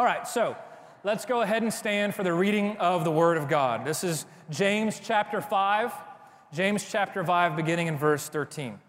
All 0.00 0.06
right, 0.06 0.26
so 0.26 0.56
let's 1.04 1.26
go 1.26 1.42
ahead 1.42 1.62
and 1.62 1.70
stand 1.70 2.14
for 2.14 2.22
the 2.22 2.32
reading 2.32 2.78
of 2.78 3.04
the 3.04 3.10
Word 3.10 3.36
of 3.36 3.50
God. 3.50 3.84
This 3.84 4.02
is 4.02 4.24
James 4.48 4.98
chapter 4.98 5.42
5, 5.42 5.92
James 6.54 6.82
chapter 6.90 7.22
5, 7.22 7.54
beginning 7.54 7.86
in 7.86 7.98
verse 7.98 8.26
13. 8.30 8.80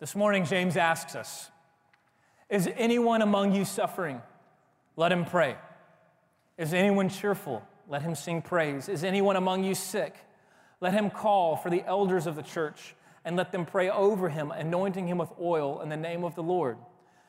This 0.00 0.16
morning, 0.16 0.44
James 0.44 0.76
asks 0.76 1.14
us 1.14 1.52
Is 2.50 2.68
anyone 2.76 3.22
among 3.22 3.54
you 3.54 3.64
suffering? 3.64 4.22
Let 4.96 5.12
him 5.12 5.24
pray. 5.24 5.54
Is 6.56 6.74
anyone 6.74 7.08
cheerful? 7.08 7.62
Let 7.86 8.02
him 8.02 8.16
sing 8.16 8.42
praise. 8.42 8.88
Is 8.88 9.04
anyone 9.04 9.36
among 9.36 9.62
you 9.62 9.76
sick? 9.76 10.16
Let 10.80 10.94
him 10.94 11.10
call 11.10 11.54
for 11.54 11.70
the 11.70 11.84
elders 11.86 12.26
of 12.26 12.34
the 12.34 12.42
church 12.42 12.96
and 13.24 13.36
let 13.36 13.52
them 13.52 13.64
pray 13.64 13.88
over 13.88 14.30
him, 14.30 14.50
anointing 14.50 15.06
him 15.06 15.18
with 15.18 15.30
oil 15.40 15.80
in 15.80 15.88
the 15.88 15.96
name 15.96 16.24
of 16.24 16.34
the 16.34 16.42
Lord. 16.42 16.76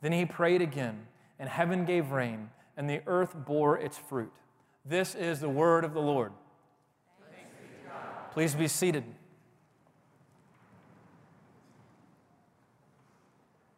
Then 0.00 0.12
he 0.12 0.26
prayed 0.26 0.62
again, 0.62 1.06
and 1.38 1.48
heaven 1.48 1.84
gave 1.84 2.10
rain, 2.10 2.50
and 2.76 2.88
the 2.88 3.00
earth 3.06 3.34
bore 3.46 3.78
its 3.78 3.96
fruit. 3.96 4.32
This 4.84 5.14
is 5.14 5.40
the 5.40 5.48
word 5.48 5.84
of 5.84 5.94
the 5.94 6.00
Lord. 6.00 6.32
Please 8.32 8.54
be 8.54 8.68
seated. 8.68 9.04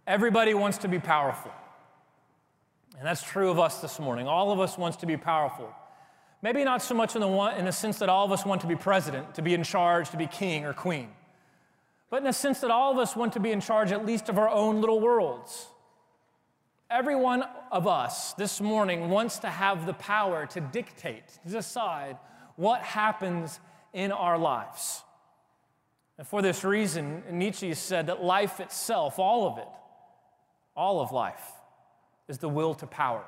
Everybody 0.07 0.55
wants 0.55 0.79
to 0.79 0.89
be 0.89 0.99
powerful. 0.99 1.53
And 2.97 3.07
that's 3.07 3.23
true 3.23 3.51
of 3.51 3.59
us 3.59 3.81
this 3.81 4.01
morning. 4.01 4.27
All 4.27 4.53
of 4.53 4.61
us 4.61 4.79
wants 4.79 4.97
to 4.99 5.07
be 5.07 5.17
powerful. 5.17 5.71
Maybe 6.43 6.65
not 6.65 6.83
so 6.83 6.95
much 6.95 7.15
in 7.15 7.21
the, 7.21 7.29
one, 7.29 7.57
in 7.57 7.65
the 7.65 7.73
sense 7.73 7.99
that 7.99 8.09
all 8.09 8.25
of 8.25 8.33
us 8.33 8.47
want 8.47 8.61
to 8.63 8.67
be 8.67 8.77
president, 8.77 9.35
to 9.35 9.43
be 9.43 9.53
in 9.53 9.63
charge, 9.63 10.11
to 10.11 10.17
be 10.17 10.27
king 10.27 10.65
or 10.65 10.73
queen, 10.73 11.09
but 12.09 12.19
in 12.19 12.25
the 12.25 12.33
sense 12.33 12.61
that 12.61 12.71
all 12.71 12.93
of 12.93 12.99
us 12.99 13.17
want 13.17 13.33
to 13.33 13.41
be 13.41 13.51
in 13.51 13.61
charge 13.61 13.91
at 13.91 14.07
least 14.07 14.29
of 14.29 14.39
our 14.39 14.49
own 14.49 14.81
little 14.81 15.01
worlds. 15.01 15.67
Every 16.89 17.17
one 17.17 17.45
of 17.73 17.89
us 17.89 18.33
this 18.35 18.61
morning 18.61 19.11
wants 19.11 19.41
to 19.41 19.49
have 19.49 19.87
the 19.87 19.95
power 19.95 20.47
to 20.47 20.61
dictate, 20.61 21.27
to 21.45 21.53
decide 21.53 22.17
what 22.55 22.81
happens 22.83 23.59
in 23.93 24.13
our 24.13 24.39
lives. 24.39 25.03
And 26.17 26.27
for 26.27 26.43
this 26.43 26.63
reason, 26.63 27.25
Nietzsche 27.31 27.75
said 27.75 28.07
that 28.07 28.23
life 28.23 28.61
itself, 28.61 29.19
all 29.19 29.49
of 29.49 29.59
it, 29.59 29.69
all 30.77 31.01
of 31.01 31.11
life, 31.11 31.53
is 32.29 32.39
the 32.39 32.49
will 32.49 32.75
to 32.75 32.87
power. 32.87 33.25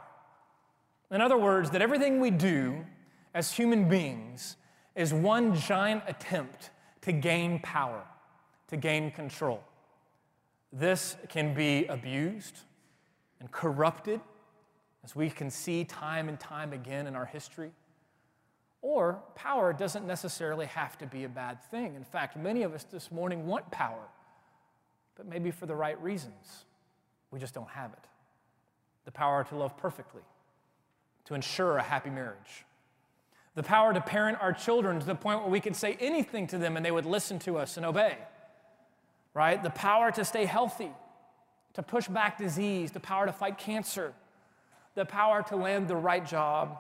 In 1.10 1.20
other 1.20 1.36
words, 1.36 1.70
that 1.70 1.82
everything 1.82 2.20
we 2.20 2.30
do 2.30 2.86
as 3.34 3.52
human 3.52 3.88
beings 3.88 4.56
is 4.94 5.12
one 5.12 5.56
giant 5.56 6.04
attempt 6.06 6.70
to 7.02 7.12
gain 7.12 7.58
power, 7.58 8.04
to 8.68 8.76
gain 8.76 9.10
control. 9.10 9.64
This 10.72 11.16
can 11.28 11.54
be 11.54 11.86
abused 11.86 12.60
and 13.40 13.50
corrupted, 13.50 14.20
as 15.04 15.14
we 15.14 15.30
can 15.30 15.50
see 15.50 15.84
time 15.84 16.28
and 16.28 16.38
time 16.38 16.72
again 16.72 17.06
in 17.06 17.14
our 17.14 17.26
history. 17.26 17.70
Or 18.82 19.20
power 19.34 19.72
doesn't 19.72 20.06
necessarily 20.06 20.66
have 20.66 20.98
to 20.98 21.06
be 21.06 21.24
a 21.24 21.28
bad 21.28 21.62
thing. 21.64 21.94
In 21.94 22.04
fact, 22.04 22.36
many 22.36 22.62
of 22.62 22.74
us 22.74 22.84
this 22.84 23.10
morning 23.10 23.46
want 23.46 23.70
power, 23.70 24.06
but 25.16 25.26
maybe 25.26 25.50
for 25.50 25.66
the 25.66 25.74
right 25.74 26.00
reasons. 26.02 26.64
We 27.30 27.38
just 27.38 27.54
don't 27.54 27.68
have 27.70 27.92
it. 27.92 28.04
The 29.04 29.12
power 29.12 29.44
to 29.44 29.56
love 29.56 29.76
perfectly, 29.76 30.22
to 31.24 31.34
ensure 31.34 31.78
a 31.78 31.82
happy 31.82 32.10
marriage, 32.10 32.64
the 33.54 33.62
power 33.64 33.92
to 33.92 34.00
parent 34.00 34.38
our 34.40 34.52
children 34.52 35.00
to 35.00 35.06
the 35.06 35.16
point 35.16 35.40
where 35.40 35.50
we 35.50 35.58
could 35.58 35.74
say 35.74 35.96
anything 35.98 36.46
to 36.48 36.58
them 36.58 36.76
and 36.76 36.86
they 36.86 36.92
would 36.92 37.06
listen 37.06 37.40
to 37.40 37.58
us 37.58 37.76
and 37.76 37.84
obey, 37.84 38.16
right? 39.34 39.60
The 39.60 39.70
power 39.70 40.12
to 40.12 40.24
stay 40.24 40.44
healthy, 40.44 40.90
to 41.74 41.82
push 41.82 42.08
back 42.08 42.38
disease, 42.38 42.90
the 42.90 43.00
power 43.00 43.26
to 43.26 43.32
fight 43.32 43.58
cancer, 43.58 44.12
the 44.94 45.04
power 45.04 45.42
to 45.44 45.56
land 45.56 45.88
the 45.88 45.96
right 45.96 46.26
job, 46.26 46.78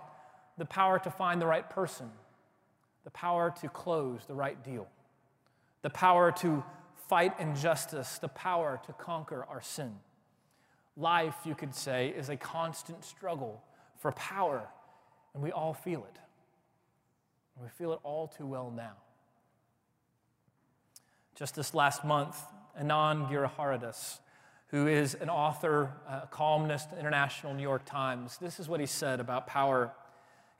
the 0.56 0.64
power 0.64 0.98
to 0.98 1.10
find 1.10 1.40
the 1.40 1.46
right 1.46 1.68
person, 1.70 2.10
the 3.04 3.10
power 3.10 3.54
to 3.60 3.68
close 3.68 4.20
the 4.26 4.34
right 4.34 4.62
deal, 4.64 4.88
the 5.82 5.90
power 5.90 6.32
to 6.32 6.64
fight 7.08 7.38
injustice, 7.38 8.18
the 8.18 8.28
power 8.28 8.80
to 8.86 8.92
conquer 8.94 9.46
our 9.48 9.62
sin. 9.62 9.94
Life, 10.96 11.36
you 11.44 11.54
could 11.54 11.74
say, 11.74 12.08
is 12.08 12.28
a 12.28 12.36
constant 12.36 13.04
struggle 13.04 13.62
for 13.98 14.12
power, 14.12 14.68
and 15.32 15.42
we 15.42 15.52
all 15.52 15.72
feel 15.72 16.00
it. 16.00 16.18
We 17.62 17.68
feel 17.68 17.92
it 17.92 18.00
all 18.02 18.28
too 18.28 18.46
well 18.46 18.72
now. 18.74 18.94
Just 21.34 21.54
this 21.54 21.74
last 21.74 22.04
month, 22.04 22.40
Anand 22.80 23.30
Giridharadas, 23.30 24.18
who 24.68 24.86
is 24.86 25.14
an 25.14 25.30
author, 25.30 25.92
a 26.06 26.26
columnist, 26.30 26.88
International 26.98 27.54
New 27.54 27.62
York 27.62 27.84
Times, 27.84 28.38
this 28.38 28.60
is 28.60 28.68
what 28.68 28.80
he 28.80 28.86
said 28.86 29.18
about 29.18 29.46
power. 29.46 29.92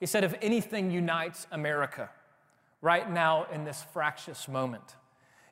He 0.00 0.06
said, 0.06 0.24
If 0.24 0.34
anything 0.41 0.91
unites 0.91 1.46
America 1.52 2.08
right 2.80 3.10
now 3.10 3.46
in 3.52 3.64
this 3.64 3.84
fractious 3.92 4.48
moment, 4.48 4.96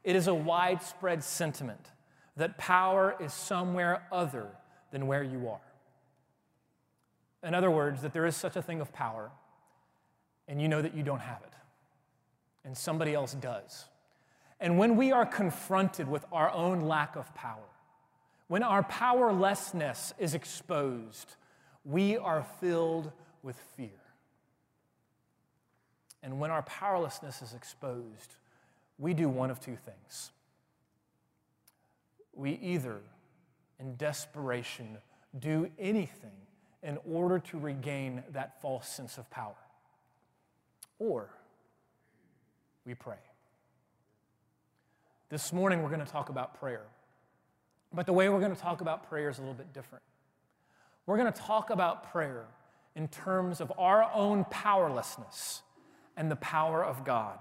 it 0.05 0.17
is 0.17 0.27
a 0.27 0.35
widespread 0.35 1.23
sentiment 1.23 1.91
that 2.37 2.57
power 2.57 3.15
is 3.21 3.33
somewhere 3.33 4.07
other 4.11 4.47
than 4.91 5.07
where 5.07 5.23
you 5.23 5.49
are. 5.49 5.61
In 7.43 7.55
other 7.55 7.71
words, 7.71 8.03
that 8.03 8.13
there 8.13 8.27
is 8.27 8.37
such 8.37 8.57
a 8.57 8.63
thing 8.63 8.81
of 8.81 8.93
power, 8.93 9.31
and 10.49 10.61
you 10.61 10.69
know 10.69 10.81
that 10.81 10.95
you 10.95 11.03
don't 11.03 11.21
have 11.21 11.43
it, 11.43 11.53
and 12.65 12.77
somebody 12.77 13.15
else 13.15 13.35
does. 13.35 13.85
And 14.61 14.79
when 14.79 14.97
we 14.97 15.13
are 15.13 15.27
confronted 15.27 16.09
with 16.09 16.25
our 16.33 16.51
own 16.51 16.81
lack 16.81 17.17
of 17.17 17.35
power, 17.35 17.69
when 18.49 18.63
our 18.63 18.83
powerlessness 18.83 20.15
is 20.19 20.35
exposed, 20.35 21.37
we 21.85 22.17
are 22.17 22.47
filled 22.61 23.13
with 23.43 23.57
fear. 23.77 23.91
And 26.23 26.41
when 26.41 26.51
our 26.51 26.63
powerlessness 26.63 27.43
is 27.43 27.55
exposed, 27.55 28.37
we 28.99 29.15
do 29.15 29.29
one 29.29 29.51
of 29.51 29.61
two 29.61 29.77
things. 29.77 30.33
We 32.33 32.53
either, 32.63 32.99
in 33.79 33.97
desperation, 33.97 34.99
do 35.39 35.71
anything 35.79 36.31
in 36.83 36.99
order 37.11 37.39
to 37.39 37.59
regain 37.59 38.23
that 38.33 38.61
false 38.61 38.89
sense 38.89 39.19
of 39.19 39.29
power 39.31 39.55
or 40.99 41.31
we 42.85 42.95
pray. 42.95 43.17
This 45.29 45.53
morning, 45.53 45.83
we're 45.83 45.89
going 45.89 46.05
to 46.05 46.11
talk 46.11 46.29
about 46.29 46.59
prayer. 46.59 46.85
But 47.93 48.07
the 48.07 48.13
way 48.13 48.29
we're 48.29 48.41
going 48.41 48.55
to 48.55 48.61
talk 48.61 48.81
about 48.81 49.09
prayer 49.09 49.31
is 49.31 49.39
a 49.39 49.41
little 49.41 49.55
bit 49.55 49.73
different. 49.73 50.03
We're 51.07 51.17
going 51.17 51.33
to 51.33 51.41
talk 51.41 51.71
about 51.71 52.11
prayer 52.11 52.45
in 52.95 53.09
terms 53.09 53.61
of 53.61 53.73
our 53.79 54.11
own 54.13 54.45
powerlessness 54.51 55.63
and 56.17 56.31
the 56.31 56.37
power 56.37 56.85
of 56.85 57.05
God. 57.05 57.39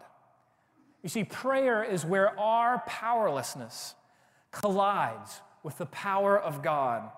You 1.02 1.10
see, 1.10 1.24
prayer 1.24 1.84
is 1.84 2.06
where 2.06 2.38
our 2.40 2.84
powerlessness 2.86 3.96
collides 4.52 5.42
with 5.64 5.78
the 5.78 5.86
power 5.88 6.40
of 6.40 6.62
God. 6.62 7.10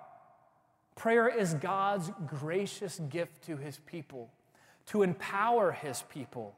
Prayer 0.96 1.28
is 1.28 1.54
God's 1.54 2.12
gracious 2.26 3.00
gift 3.10 3.44
to 3.46 3.58
his 3.58 3.78
people 3.86 4.30
to 4.88 5.04
empower 5.04 5.72
his 5.72 6.04
people 6.10 6.56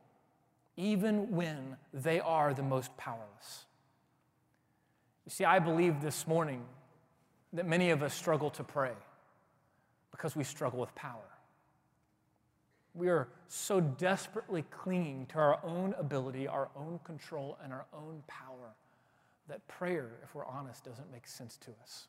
even 0.77 1.31
when 1.31 1.75
they 1.93 2.19
are 2.19 2.53
the 2.53 2.63
most 2.63 2.95
powerless. 2.95 3.65
You 5.29 5.31
see, 5.31 5.45
I 5.45 5.59
believe 5.59 6.01
this 6.01 6.25
morning 6.25 6.63
that 7.53 7.67
many 7.67 7.91
of 7.91 8.01
us 8.01 8.15
struggle 8.15 8.49
to 8.49 8.63
pray 8.63 8.93
because 10.09 10.35
we 10.35 10.43
struggle 10.43 10.79
with 10.79 10.95
power. 10.95 11.29
We 12.95 13.09
are 13.09 13.27
so 13.47 13.79
desperately 13.79 14.63
clinging 14.71 15.27
to 15.27 15.37
our 15.37 15.59
own 15.63 15.93
ability, 15.99 16.47
our 16.47 16.69
own 16.75 16.99
control, 17.03 17.59
and 17.63 17.71
our 17.71 17.85
own 17.93 18.23
power 18.25 18.73
that 19.49 19.67
prayer, 19.67 20.09
if 20.23 20.33
we're 20.33 20.47
honest, 20.47 20.83
doesn't 20.83 21.11
make 21.11 21.27
sense 21.27 21.57
to 21.57 21.69
us. 21.83 22.07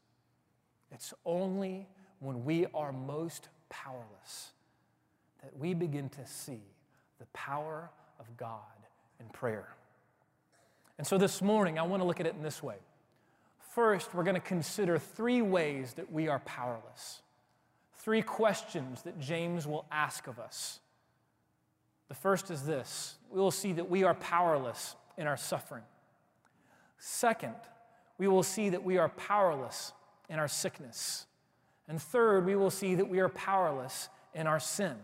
It's 0.90 1.12
only 1.26 1.88
when 2.20 2.42
we 2.46 2.68
are 2.72 2.90
most 2.90 3.50
powerless 3.68 4.52
that 5.42 5.54
we 5.58 5.74
begin 5.74 6.08
to 6.08 6.26
see 6.26 6.62
the 7.18 7.26
power 7.34 7.90
of 8.18 8.34
God 8.38 8.62
in 9.20 9.26
prayer. 9.26 9.68
And 10.96 11.06
so 11.06 11.18
this 11.18 11.42
morning, 11.42 11.78
I 11.78 11.82
want 11.82 12.00
to 12.00 12.06
look 12.06 12.18
at 12.18 12.26
it 12.26 12.34
in 12.34 12.42
this 12.42 12.62
way. 12.62 12.76
First, 13.74 14.14
we're 14.14 14.24
going 14.24 14.34
to 14.34 14.40
consider 14.40 14.98
three 14.98 15.42
ways 15.42 15.94
that 15.94 16.10
we 16.10 16.26
are 16.28 16.40
powerless. 16.40 17.22
three 17.94 18.22
questions 18.22 19.02
that 19.02 19.20
James 19.20 19.66
will 19.66 19.84
ask 19.92 20.26
of 20.26 20.38
us. 20.38 20.80
The 22.08 22.14
first 22.14 22.50
is 22.50 22.64
this 22.64 23.16
we 23.30 23.38
will 23.38 23.50
see 23.50 23.72
that 23.74 23.88
we 23.88 24.02
are 24.02 24.14
powerless 24.14 24.96
in 25.16 25.26
our 25.26 25.36
suffering. 25.36 25.84
Second, 26.98 27.54
we 28.18 28.26
will 28.26 28.42
see 28.42 28.70
that 28.70 28.82
we 28.82 28.98
are 28.98 29.10
powerless 29.10 29.92
in 30.28 30.38
our 30.38 30.48
sickness. 30.48 31.26
And 31.86 32.00
third, 32.00 32.46
we 32.46 32.56
will 32.56 32.70
see 32.70 32.94
that 32.96 33.08
we 33.08 33.20
are 33.20 33.28
powerless 33.28 34.08
in 34.34 34.46
our 34.46 34.60
sin. 34.60 34.96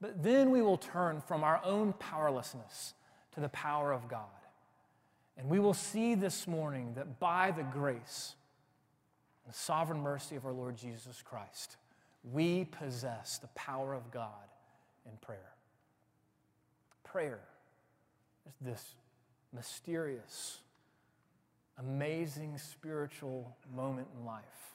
But 0.00 0.22
then 0.22 0.50
we 0.50 0.60
will 0.60 0.78
turn 0.78 1.20
from 1.20 1.44
our 1.44 1.60
own 1.64 1.94
powerlessness 1.94 2.94
to 3.34 3.40
the 3.40 3.48
power 3.48 3.92
of 3.92 4.08
God. 4.08 4.35
And 5.38 5.48
we 5.48 5.58
will 5.58 5.74
see 5.74 6.14
this 6.14 6.46
morning 6.46 6.94
that 6.94 7.18
by 7.18 7.50
the 7.50 7.62
grace 7.62 8.34
and 9.44 9.54
sovereign 9.54 10.00
mercy 10.00 10.36
of 10.36 10.46
our 10.46 10.52
Lord 10.52 10.76
Jesus 10.76 11.22
Christ, 11.22 11.76
we 12.32 12.64
possess 12.64 13.38
the 13.38 13.48
power 13.48 13.94
of 13.94 14.10
God 14.10 14.30
in 15.04 15.12
prayer. 15.20 15.52
Prayer 17.04 17.40
is 18.48 18.54
this 18.60 18.94
mysterious, 19.52 20.58
amazing 21.78 22.58
spiritual 22.58 23.56
moment 23.74 24.08
in 24.18 24.24
life 24.24 24.74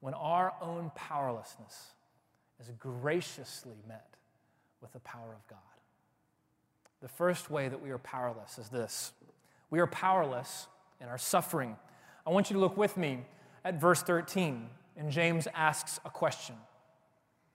when 0.00 0.14
our 0.14 0.54
own 0.60 0.92
powerlessness 0.94 1.92
is 2.60 2.70
graciously 2.78 3.76
met 3.88 4.14
with 4.80 4.92
the 4.92 5.00
power 5.00 5.32
of 5.32 5.46
God. 5.48 5.58
The 7.00 7.08
first 7.08 7.50
way 7.50 7.68
that 7.68 7.80
we 7.80 7.90
are 7.90 7.98
powerless 7.98 8.58
is 8.58 8.68
this 8.68 9.12
we 9.70 9.80
are 9.80 9.86
powerless 9.86 10.66
in 11.00 11.08
our 11.08 11.18
suffering. 11.18 11.76
I 12.26 12.30
want 12.30 12.50
you 12.50 12.54
to 12.54 12.60
look 12.60 12.76
with 12.76 12.96
me 12.96 13.20
at 13.64 13.80
verse 13.80 14.02
13, 14.02 14.68
and 14.96 15.10
James 15.10 15.46
asks 15.54 16.00
a 16.04 16.10
question. 16.10 16.56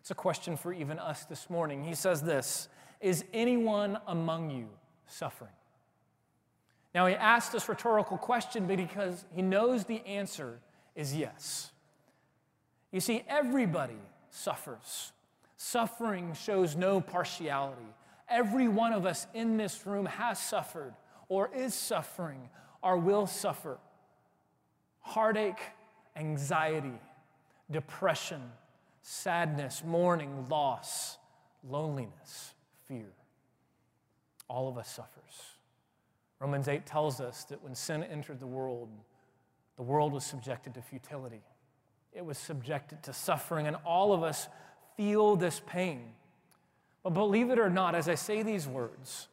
It's 0.02 0.12
a 0.12 0.16
question 0.16 0.58
for 0.58 0.74
even 0.74 1.00
us 1.00 1.26
this 1.26 1.50
morning. 1.50 1.84
He 1.84 1.96
says 1.96 2.22
this 2.22 2.68
Is 3.02 3.24
anyone 3.34 3.98
among 4.08 4.50
you 4.52 4.68
suffering? 5.08 5.52
Now, 6.94 7.08
he 7.08 7.16
asked 7.16 7.52
this 7.52 7.68
rhetorical 7.68 8.18
question 8.18 8.68
because 8.68 9.26
he 9.34 9.42
knows 9.42 9.86
the 9.86 10.06
answer 10.06 10.60
is 10.96 11.16
yes. 11.16 11.72
You 12.92 13.00
see, 13.00 13.24
everybody 13.28 13.98
suffers. 14.30 15.12
Suffering 15.58 16.34
shows 16.34 16.76
no 16.76 17.02
partiality. 17.02 17.82
Every 18.30 18.68
one 18.68 18.94
of 18.94 19.06
us 19.06 19.26
in 19.34 19.58
this 19.58 19.88
room 19.88 20.06
has 20.06 20.38
suffered 20.40 20.94
or 21.30 21.50
is 21.56 21.74
suffering 21.74 22.50
or 22.82 22.98
will 22.98 23.28
suffer. 23.28 23.78
Heartache, 25.00 25.62
anxiety, 26.16 27.00
depression, 27.72 28.42
sadness, 29.02 29.84
mourning, 29.86 30.48
loss, 30.50 31.18
loneliness, 31.68 32.54
fear. 32.88 33.12
All 34.48 34.68
of 34.68 34.78
us 34.78 34.90
suffers. 34.90 35.54
Romans 36.40 36.68
8 36.68 36.86
tells 36.86 37.22
us 37.22 37.46
that 37.46 37.64
when 37.64 37.74
sin 37.74 38.04
entered 38.04 38.40
the 38.40 38.48
world, 38.48 38.90
the 39.78 39.84
world 39.84 40.14
was 40.14 40.26
subjected 40.26 40.74
to 40.74 40.82
futility. 40.82 41.42
It 42.12 42.26
was 42.26 42.38
subjected 42.38 43.02
to 43.04 43.14
suffering, 43.14 43.66
and 43.66 43.78
all 43.86 44.14
of 44.14 44.24
us 44.24 44.48
feel 44.96 45.36
this 45.36 45.62
pain. 45.66 46.02
But 47.02 47.12
believe 47.12 47.50
it 47.50 47.60
or 47.60 47.70
not, 47.70 47.96
as 47.96 48.08
I 48.08 48.16
say 48.16 48.44
these 48.44 48.68
words, 48.68 49.28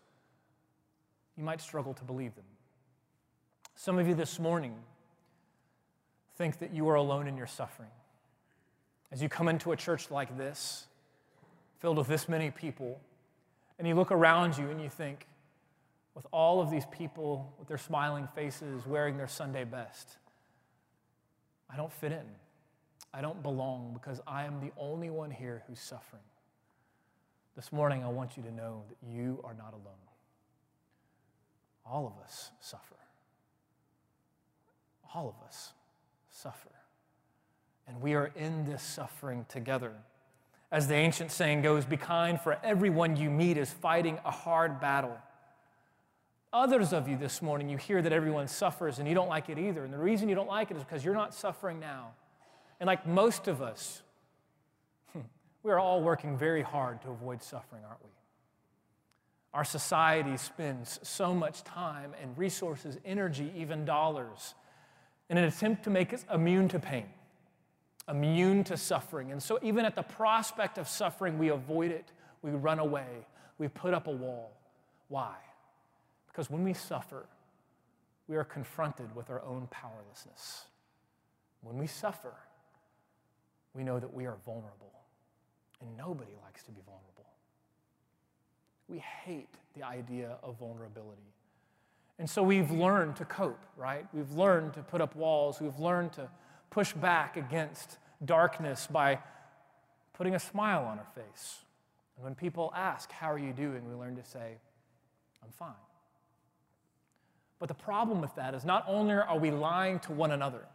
you 1.41 1.47
might 1.47 1.63
struggle 1.63 1.95
to 1.95 2.05
believe 2.05 2.35
them. 2.35 2.45
Some 3.75 3.99
of 3.99 4.07
you 4.07 4.15
this 4.15 4.39
morning 4.39 4.75
think 6.37 6.59
that 6.59 6.75
you 6.75 6.87
are 6.91 6.97
alone 6.97 7.27
in 7.27 7.35
your 7.39 7.47
suffering. 7.47 7.89
As 9.11 9.23
you 9.23 9.31
come 9.31 9.49
into 9.49 9.73
a 9.73 9.77
church 9.77 10.11
like 10.11 10.37
this, 10.37 10.87
filled 11.79 11.97
with 11.97 12.09
this 12.09 12.29
many 12.29 12.51
people, 12.51 13.01
and 13.79 13.89
you 13.89 13.95
look 13.95 14.13
around 14.13 14.59
you 14.59 14.69
and 14.69 14.83
you 14.83 14.91
think, 14.91 15.27
with 16.15 16.27
all 16.31 16.61
of 16.61 16.71
these 16.71 16.85
people 16.93 17.55
with 17.59 17.69
their 17.69 17.79
smiling 17.79 18.29
faces, 18.35 18.85
wearing 18.85 19.17
their 19.17 19.27
Sunday 19.27 19.65
best, 19.65 20.19
I 21.73 21.77
don't 21.79 21.91
fit 21.91 22.13
in. 22.13 22.27
I 23.15 23.23
don't 23.23 23.43
belong 23.43 23.95
because 23.95 24.21
I 24.27 24.45
am 24.45 24.61
the 24.61 24.73
only 24.77 25.09
one 25.09 25.31
here 25.31 25.63
who's 25.67 25.81
suffering. 25.81 26.23
This 27.57 27.73
morning, 27.73 28.05
I 28.05 28.09
want 28.09 28.37
you 28.37 28.43
to 28.43 28.53
know 28.53 28.83
that 28.91 29.11
you 29.11 29.41
are 29.43 29.55
not 29.55 29.73
alone. 29.73 30.10
All 31.85 32.07
of 32.07 32.23
us 32.25 32.51
suffer. 32.61 32.97
All 35.15 35.29
of 35.29 35.47
us 35.47 35.73
suffer. 36.31 36.71
And 37.89 38.01
we 38.01 38.15
are 38.15 38.31
in 38.37 38.65
this 38.65 38.83
suffering 38.83 39.45
together. 39.49 39.93
As 40.71 40.87
the 40.87 40.95
ancient 40.95 41.33
saying 41.33 41.63
goes, 41.63 41.85
be 41.85 41.97
kind, 41.97 42.41
for 42.41 42.57
everyone 42.63 43.17
you 43.17 43.29
meet 43.29 43.57
is 43.57 43.71
fighting 43.71 44.19
a 44.25 44.31
hard 44.31 44.81
battle. 44.81 45.19
Others 46.53 46.93
of 46.93 47.09
you 47.09 47.17
this 47.17 47.43
morning, 47.43 47.69
you 47.69 47.77
hear 47.77 48.03
that 48.03 48.13
everyone 48.13 48.47
suffers 48.47 48.99
and 48.99 49.09
you 49.09 49.15
don't 49.15 49.29
like 49.29 49.49
it 49.49 49.59
either. 49.59 49.85
And 49.85 49.93
the 49.93 49.99
reason 49.99 50.29
you 50.29 50.35
don't 50.35 50.49
like 50.49 50.71
it 50.71 50.77
is 50.77 50.85
because 50.85 51.05
you're 51.05 51.15
not 51.15 51.35
suffering 51.35 51.81
now. 51.81 52.13
And 52.79 52.87
like 52.87 53.07
most 53.07 53.49
of 53.49 53.63
us, 53.63 54.03
we 55.63 55.71
are 55.71 55.79
all 55.79 56.03
working 56.03 56.37
very 56.37 56.63
hard 56.63 57.03
to 57.03 57.11
avoid 57.11 57.43
suffering, 57.43 57.83
aren't 57.85 58.03
we? 58.03 58.11
Our 59.53 59.65
society 59.65 60.37
spends 60.37 61.01
so 61.03 61.35
much 61.35 61.65
time 61.65 62.13
and 62.23 62.37
resources, 62.39 62.99
energy, 63.05 63.53
even 63.57 63.85
dollars, 63.85 64.55
in 65.29 65.39
an 65.39 65.45
attempt 65.45 65.85
to 65.85 65.91
make 65.91 66.13
us 66.13 66.25
immune 66.33 66.69
to 66.69 66.79
pain, 66.79 67.07
immune 68.09 68.63
to 68.65 68.77
suffering. 68.77 69.33
And 69.33 69.43
so, 69.43 69.59
even 69.63 69.85
at 69.85 69.97
the 69.97 70.03
prospect 70.03 70.79
of 70.79 70.87
suffering, 70.89 71.39
we 71.39 71.49
avoid 71.49 71.91
it, 71.91 72.13
we 72.43 72.53
run 72.53 72.79
away, 72.79 73.27
we 73.59 73.67
put 73.69 73.93
up 73.93 74.07
a 74.07 74.13
wall. 74.13 74.53
Why? 75.09 75.35
Because 76.29 76.49
when 76.49 76.63
we 76.63 76.73
suffer, 76.73 77.27
we 78.29 78.37
are 78.37 78.45
confronted 78.45 79.15
with 79.17 79.31
our 79.31 79.43
own 79.43 79.67
powerlessness. 79.73 80.67
When 81.63 81.77
we 81.77 81.89
suffer, 81.89 82.33
we 83.75 83.83
know 83.83 83.99
that 83.99 84.15
we 84.15 84.27
are 84.27 84.37
vulnerable, 84.45 84.93
and 85.81 85.97
nobody 85.97 86.33
likes 86.45 86.63
to 86.65 86.71
be 86.71 86.81
vulnerable. 86.87 87.10
We 88.91 88.99
hate 88.99 89.55
the 89.77 89.85
idea 89.85 90.37
of 90.43 90.59
vulnerability. 90.59 91.23
And 92.19 92.29
so 92.29 92.43
we've 92.43 92.71
learned 92.71 93.17
to 93.17 93.25
cope, 93.25 93.65
right? 93.77 94.07
We've 94.13 94.33
learned 94.33 94.75
to 94.75 94.83
put 94.83 95.01
up 95.01 95.15
walls. 95.17 95.61
We've 95.61 95.79
learned 95.79 96.13
to 96.15 96.29
push 96.71 96.93
back 96.93 97.37
against 97.37 97.99
darkness 98.25 98.87
by 98.91 99.21
putting 100.13 100.35
a 100.35 100.39
smile 100.39 100.85
on 100.85 100.99
our 100.99 101.07
face. 101.15 101.61
And 102.17 102.25
when 102.25 102.35
people 102.35 102.73
ask, 102.77 103.11
How 103.11 103.33
are 103.33 103.39
you 103.39 103.53
doing? 103.53 103.89
we 103.89 103.95
learn 103.95 104.17
to 104.17 104.25
say, 104.25 104.59
I'm 105.43 105.51
fine. 105.59 105.73
But 107.59 107.69
the 107.69 107.75
problem 107.75 108.21
with 108.21 108.35
that 108.35 108.55
is 108.55 108.65
not 108.65 108.85
only 108.87 109.15
are 109.15 109.39
we 109.39 109.51
lying 109.51 109.99
to 110.01 110.13
one 110.13 110.31
another, 110.31 110.67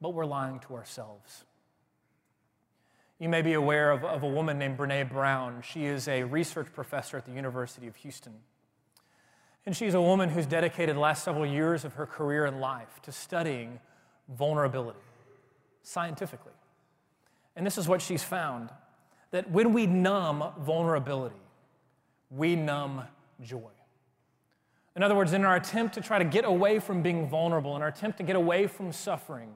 but 0.00 0.12
we're 0.12 0.26
lying 0.26 0.58
to 0.60 0.74
ourselves. 0.74 1.44
You 3.22 3.28
may 3.28 3.40
be 3.40 3.52
aware 3.52 3.92
of, 3.92 4.02
of 4.02 4.24
a 4.24 4.26
woman 4.26 4.58
named 4.58 4.76
Brene 4.76 5.08
Brown. 5.08 5.62
She 5.62 5.84
is 5.84 6.08
a 6.08 6.24
research 6.24 6.66
professor 6.72 7.16
at 7.16 7.24
the 7.24 7.30
University 7.30 7.86
of 7.86 7.94
Houston. 7.94 8.32
And 9.64 9.76
she's 9.76 9.94
a 9.94 10.00
woman 10.02 10.28
who's 10.28 10.44
dedicated 10.44 10.96
the 10.96 11.00
last 11.00 11.22
several 11.22 11.46
years 11.46 11.84
of 11.84 11.92
her 11.92 12.04
career 12.04 12.46
in 12.46 12.58
life 12.58 13.00
to 13.02 13.12
studying 13.12 13.78
vulnerability 14.28 14.98
scientifically. 15.84 16.50
And 17.54 17.64
this 17.64 17.78
is 17.78 17.86
what 17.86 18.02
she's 18.02 18.24
found 18.24 18.70
that 19.30 19.48
when 19.48 19.72
we 19.72 19.86
numb 19.86 20.42
vulnerability, 20.58 21.36
we 22.28 22.56
numb 22.56 23.04
joy. 23.40 23.70
In 24.96 25.04
other 25.04 25.14
words, 25.14 25.32
in 25.32 25.44
our 25.44 25.54
attempt 25.54 25.94
to 25.94 26.00
try 26.00 26.18
to 26.18 26.24
get 26.24 26.44
away 26.44 26.80
from 26.80 27.02
being 27.02 27.28
vulnerable, 27.28 27.76
in 27.76 27.82
our 27.82 27.88
attempt 27.88 28.18
to 28.18 28.24
get 28.24 28.34
away 28.34 28.66
from 28.66 28.90
suffering, 28.90 29.50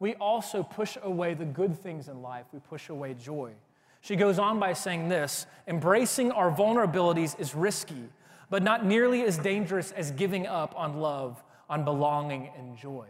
we 0.00 0.14
also 0.14 0.62
push 0.62 0.96
away 1.02 1.34
the 1.34 1.44
good 1.44 1.78
things 1.78 2.08
in 2.08 2.22
life. 2.22 2.46
We 2.52 2.60
push 2.60 2.88
away 2.88 3.14
joy. 3.14 3.52
She 4.00 4.16
goes 4.16 4.38
on 4.38 4.58
by 4.58 4.72
saying 4.74 5.08
this 5.08 5.46
embracing 5.66 6.30
our 6.32 6.50
vulnerabilities 6.50 7.38
is 7.40 7.54
risky, 7.54 8.10
but 8.50 8.62
not 8.62 8.84
nearly 8.84 9.22
as 9.22 9.38
dangerous 9.38 9.92
as 9.92 10.10
giving 10.10 10.46
up 10.46 10.74
on 10.76 10.98
love, 11.00 11.42
on 11.70 11.84
belonging, 11.84 12.50
and 12.58 12.76
joy. 12.76 13.06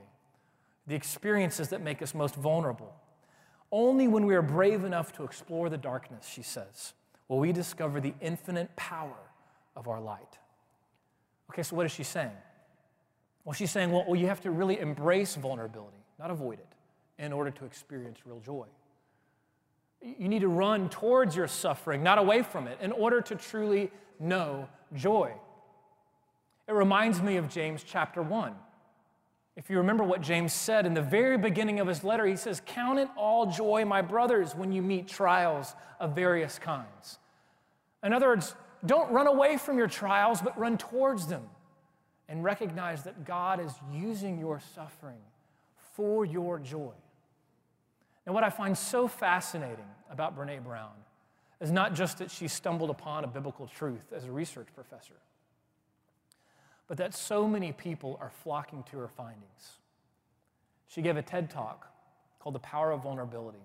The 0.86 0.94
experiences 0.94 1.70
that 1.70 1.80
make 1.80 2.02
us 2.02 2.14
most 2.14 2.36
vulnerable. 2.36 2.94
Only 3.72 4.06
when 4.06 4.26
we 4.26 4.34
are 4.36 4.42
brave 4.42 4.84
enough 4.84 5.12
to 5.14 5.24
explore 5.24 5.68
the 5.68 5.78
darkness, 5.78 6.28
she 6.28 6.42
says, 6.42 6.92
will 7.26 7.40
we 7.40 7.50
discover 7.50 8.00
the 8.00 8.14
infinite 8.20 8.76
power 8.76 9.16
of 9.74 9.88
our 9.88 10.00
light. 10.00 10.38
Okay, 11.50 11.62
so 11.62 11.74
what 11.74 11.86
is 11.86 11.92
she 11.92 12.04
saying? 12.04 12.30
Well, 13.44 13.52
she's 13.52 13.70
saying, 13.70 13.90
well, 13.90 14.04
well 14.06 14.14
you 14.14 14.28
have 14.28 14.40
to 14.42 14.50
really 14.50 14.78
embrace 14.78 15.34
vulnerability, 15.34 16.04
not 16.18 16.30
avoid 16.30 16.60
it 16.60 16.73
in 17.18 17.32
order 17.32 17.50
to 17.50 17.64
experience 17.64 18.18
real 18.26 18.40
joy. 18.40 18.66
You 20.02 20.28
need 20.28 20.40
to 20.40 20.48
run 20.48 20.88
towards 20.90 21.34
your 21.34 21.48
suffering, 21.48 22.02
not 22.02 22.18
away 22.18 22.42
from 22.42 22.66
it, 22.66 22.78
in 22.80 22.92
order 22.92 23.20
to 23.22 23.34
truly 23.34 23.90
know 24.20 24.68
joy. 24.94 25.32
It 26.68 26.72
reminds 26.72 27.22
me 27.22 27.36
of 27.36 27.48
James 27.48 27.82
chapter 27.86 28.22
1. 28.22 28.54
If 29.56 29.70
you 29.70 29.78
remember 29.78 30.02
what 30.02 30.20
James 30.20 30.52
said 30.52 30.84
in 30.84 30.94
the 30.94 31.02
very 31.02 31.38
beginning 31.38 31.78
of 31.78 31.86
his 31.86 32.02
letter, 32.02 32.26
he 32.26 32.36
says, 32.36 32.60
Count 32.66 32.98
it 32.98 33.08
all 33.16 33.46
joy, 33.46 33.84
my 33.84 34.02
brothers, 34.02 34.54
when 34.54 34.72
you 34.72 34.82
meet 34.82 35.06
trials 35.06 35.74
of 36.00 36.14
various 36.14 36.58
kinds. 36.58 37.18
In 38.02 38.12
other 38.12 38.26
words, 38.26 38.54
don't 38.84 39.10
run 39.12 39.26
away 39.26 39.56
from 39.56 39.78
your 39.78 39.86
trials, 39.86 40.42
but 40.42 40.58
run 40.58 40.76
towards 40.76 41.26
them 41.28 41.44
and 42.28 42.42
recognize 42.42 43.04
that 43.04 43.24
God 43.24 43.60
is 43.60 43.72
using 43.92 44.38
your 44.38 44.60
suffering 44.74 45.20
for 45.94 46.24
your 46.24 46.58
joy. 46.58 46.92
And 48.26 48.34
what 48.34 48.44
I 48.44 48.50
find 48.50 48.76
so 48.76 49.06
fascinating 49.06 49.84
about 50.10 50.36
Brene 50.36 50.64
Brown 50.64 50.92
is 51.60 51.70
not 51.70 51.94
just 51.94 52.18
that 52.18 52.30
she 52.30 52.48
stumbled 52.48 52.90
upon 52.90 53.24
a 53.24 53.26
biblical 53.26 53.66
truth 53.66 54.12
as 54.14 54.24
a 54.24 54.32
research 54.32 54.68
professor 54.74 55.14
but 56.86 56.98
that 56.98 57.14
so 57.14 57.48
many 57.48 57.72
people 57.72 58.18
are 58.20 58.30
flocking 58.30 58.82
to 58.90 58.98
her 58.98 59.08
findings. 59.08 59.78
She 60.86 61.02
gave 61.02 61.16
a 61.16 61.22
TED 61.22 61.50
talk 61.50 61.90
called 62.38 62.54
The 62.54 62.60
Power 62.60 62.92
of 62.92 63.02
Vulnerability, 63.02 63.64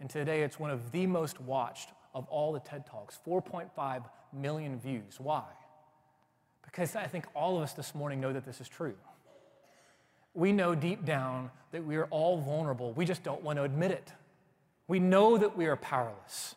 and 0.00 0.08
today 0.08 0.42
it's 0.42 0.58
one 0.58 0.70
of 0.70 0.92
the 0.92 1.06
most 1.06 1.40
watched 1.40 1.90
of 2.14 2.26
all 2.28 2.52
the 2.52 2.60
TED 2.60 2.86
Talks 2.86 3.18
4.5 3.26 4.04
million 4.32 4.78
views. 4.78 5.18
Why? 5.18 5.42
Because 6.64 6.94
I 6.94 7.06
think 7.06 7.26
all 7.34 7.56
of 7.56 7.62
us 7.62 7.72
this 7.72 7.94
morning 7.94 8.20
know 8.20 8.32
that 8.32 8.44
this 8.44 8.60
is 8.60 8.68
true. 8.68 8.94
We 10.34 10.52
know 10.52 10.74
deep 10.74 11.04
down 11.04 11.50
that 11.70 11.84
we 11.84 11.96
are 11.96 12.06
all 12.06 12.38
vulnerable, 12.38 12.92
we 12.92 13.04
just 13.04 13.22
don't 13.22 13.42
want 13.42 13.56
to 13.58 13.62
admit 13.62 13.90
it. 13.90 14.12
We 14.86 14.98
know 14.98 15.38
that 15.38 15.56
we 15.56 15.66
are 15.66 15.76
powerless. 15.76 16.56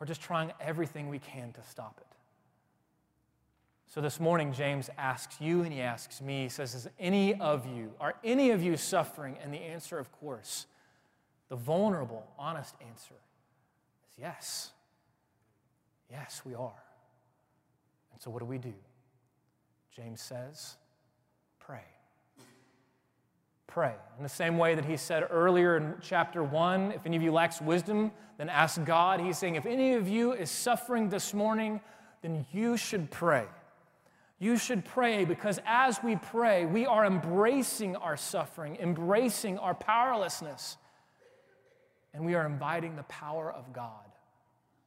We're 0.00 0.06
just 0.06 0.22
trying 0.22 0.52
everything 0.60 1.08
we 1.08 1.18
can 1.18 1.52
to 1.52 1.62
stop 1.62 1.98
it. 2.00 2.06
So 3.88 4.00
this 4.00 4.20
morning, 4.20 4.52
James 4.52 4.90
asks 4.98 5.40
you 5.40 5.62
and 5.62 5.72
he 5.72 5.80
asks 5.80 6.20
me, 6.20 6.42
he 6.42 6.48
says, 6.48 6.74
Is 6.74 6.88
any 6.98 7.34
of 7.40 7.66
you, 7.66 7.92
are 8.00 8.14
any 8.22 8.50
of 8.50 8.62
you 8.62 8.76
suffering? 8.76 9.38
And 9.42 9.52
the 9.54 9.58
answer, 9.58 9.98
of 9.98 10.12
course, 10.12 10.66
the 11.48 11.56
vulnerable, 11.56 12.26
honest 12.38 12.74
answer 12.86 13.14
is 14.10 14.18
yes. 14.18 14.70
Yes, 16.10 16.42
we 16.44 16.54
are. 16.54 16.82
And 18.12 18.20
so 18.20 18.30
what 18.30 18.40
do 18.40 18.44
we 18.46 18.58
do? 18.58 18.74
James 19.94 20.20
says. 20.20 20.76
Pray. 23.66 23.94
In 24.16 24.22
the 24.22 24.28
same 24.28 24.58
way 24.58 24.74
that 24.74 24.84
he 24.84 24.96
said 24.96 25.26
earlier 25.30 25.76
in 25.76 25.94
chapter 26.00 26.42
1, 26.42 26.92
if 26.92 27.04
any 27.04 27.16
of 27.16 27.22
you 27.22 27.32
lacks 27.32 27.60
wisdom, 27.60 28.12
then 28.38 28.48
ask 28.48 28.82
God. 28.84 29.20
He's 29.20 29.38
saying, 29.38 29.56
if 29.56 29.66
any 29.66 29.94
of 29.94 30.08
you 30.08 30.32
is 30.32 30.50
suffering 30.50 31.08
this 31.08 31.34
morning, 31.34 31.80
then 32.22 32.46
you 32.52 32.76
should 32.76 33.10
pray. 33.10 33.46
You 34.38 34.56
should 34.56 34.84
pray 34.84 35.24
because 35.24 35.60
as 35.66 36.02
we 36.02 36.16
pray, 36.16 36.66
we 36.66 36.86
are 36.86 37.06
embracing 37.06 37.96
our 37.96 38.16
suffering, 38.16 38.76
embracing 38.76 39.58
our 39.58 39.74
powerlessness, 39.74 40.76
and 42.12 42.24
we 42.24 42.34
are 42.34 42.46
inviting 42.46 42.96
the 42.96 43.02
power 43.04 43.52
of 43.52 43.72
God, 43.72 44.04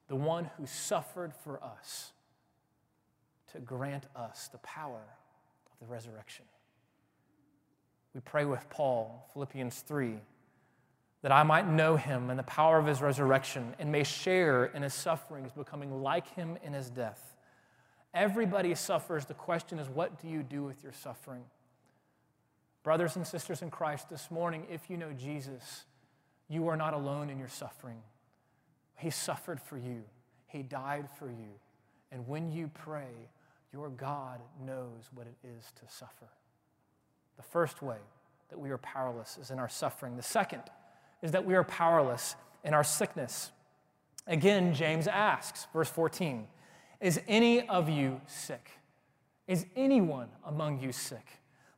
the 0.07 0.15
one 0.15 0.49
who 0.57 0.65
suffered 0.65 1.33
for 1.33 1.63
us, 1.63 2.11
to 3.53 3.59
grant 3.59 4.05
us 4.15 4.49
the 4.51 4.59
power 4.59 5.01
of 5.71 5.87
the 5.87 5.91
resurrection. 5.91 6.45
We 8.13 8.21
pray 8.21 8.45
with 8.45 8.69
Paul, 8.69 9.29
Philippians 9.33 9.79
3, 9.81 10.15
that 11.21 11.31
I 11.31 11.43
might 11.43 11.67
know 11.67 11.95
him 11.95 12.29
and 12.29 12.39
the 12.39 12.43
power 12.43 12.79
of 12.79 12.85
his 12.85 13.01
resurrection 13.01 13.75
and 13.79 13.91
may 13.91 14.03
share 14.03 14.65
in 14.65 14.81
his 14.81 14.93
sufferings, 14.93 15.51
becoming 15.51 16.01
like 16.01 16.27
him 16.35 16.57
in 16.63 16.73
his 16.73 16.89
death 16.89 17.29
Everybody 18.13 18.73
suffers. 18.75 19.25
The 19.25 19.33
question 19.33 19.79
is, 19.79 19.87
what 19.87 20.19
do 20.21 20.27
you 20.27 20.41
do 20.41 20.63
with 20.63 20.81
your 20.83 20.93
suffering? 20.93 21.43
Brothers 22.83 23.15
and 23.15 23.27
sisters 23.27 23.61
in 23.61 23.69
Christ, 23.69 24.09
this 24.09 24.31
morning, 24.31 24.65
if 24.69 24.89
you 24.89 24.97
know 24.97 25.13
Jesus, 25.13 25.85
you 26.47 26.67
are 26.69 26.77
not 26.77 26.93
alone 26.93 27.29
in 27.29 27.37
your 27.37 27.49
suffering. 27.49 27.99
He 28.95 29.09
suffered 29.11 29.61
for 29.61 29.77
you, 29.77 30.03
He 30.47 30.63
died 30.63 31.07
for 31.17 31.27
you. 31.27 31.59
And 32.11 32.27
when 32.27 32.51
you 32.51 32.71
pray, 32.73 33.29
your 33.71 33.89
God 33.89 34.41
knows 34.65 35.09
what 35.13 35.27
it 35.27 35.47
is 35.47 35.71
to 35.73 35.93
suffer. 35.93 36.25
The 37.39 37.43
first 37.43 37.81
way 37.81 37.95
that 38.49 38.59
we 38.59 38.69
are 38.69 38.77
powerless 38.77 39.37
is 39.41 39.49
in 39.49 39.59
our 39.59 39.69
suffering. 39.69 40.17
The 40.17 40.21
second 40.21 40.63
is 41.21 41.31
that 41.31 41.45
we 41.45 41.55
are 41.55 41.63
powerless 41.63 42.35
in 42.65 42.73
our 42.73 42.83
sickness. 42.83 43.51
Again, 44.27 44.73
James 44.73 45.07
asks, 45.07 45.65
verse 45.71 45.89
14. 45.89 46.47
Is 46.99 47.21
any 47.29 47.65
of 47.69 47.87
you 47.87 48.19
sick? 48.27 48.71
Is 49.47 49.65
anyone 49.77 50.27
among 50.45 50.81
you 50.81 50.91
sick? 50.91 51.25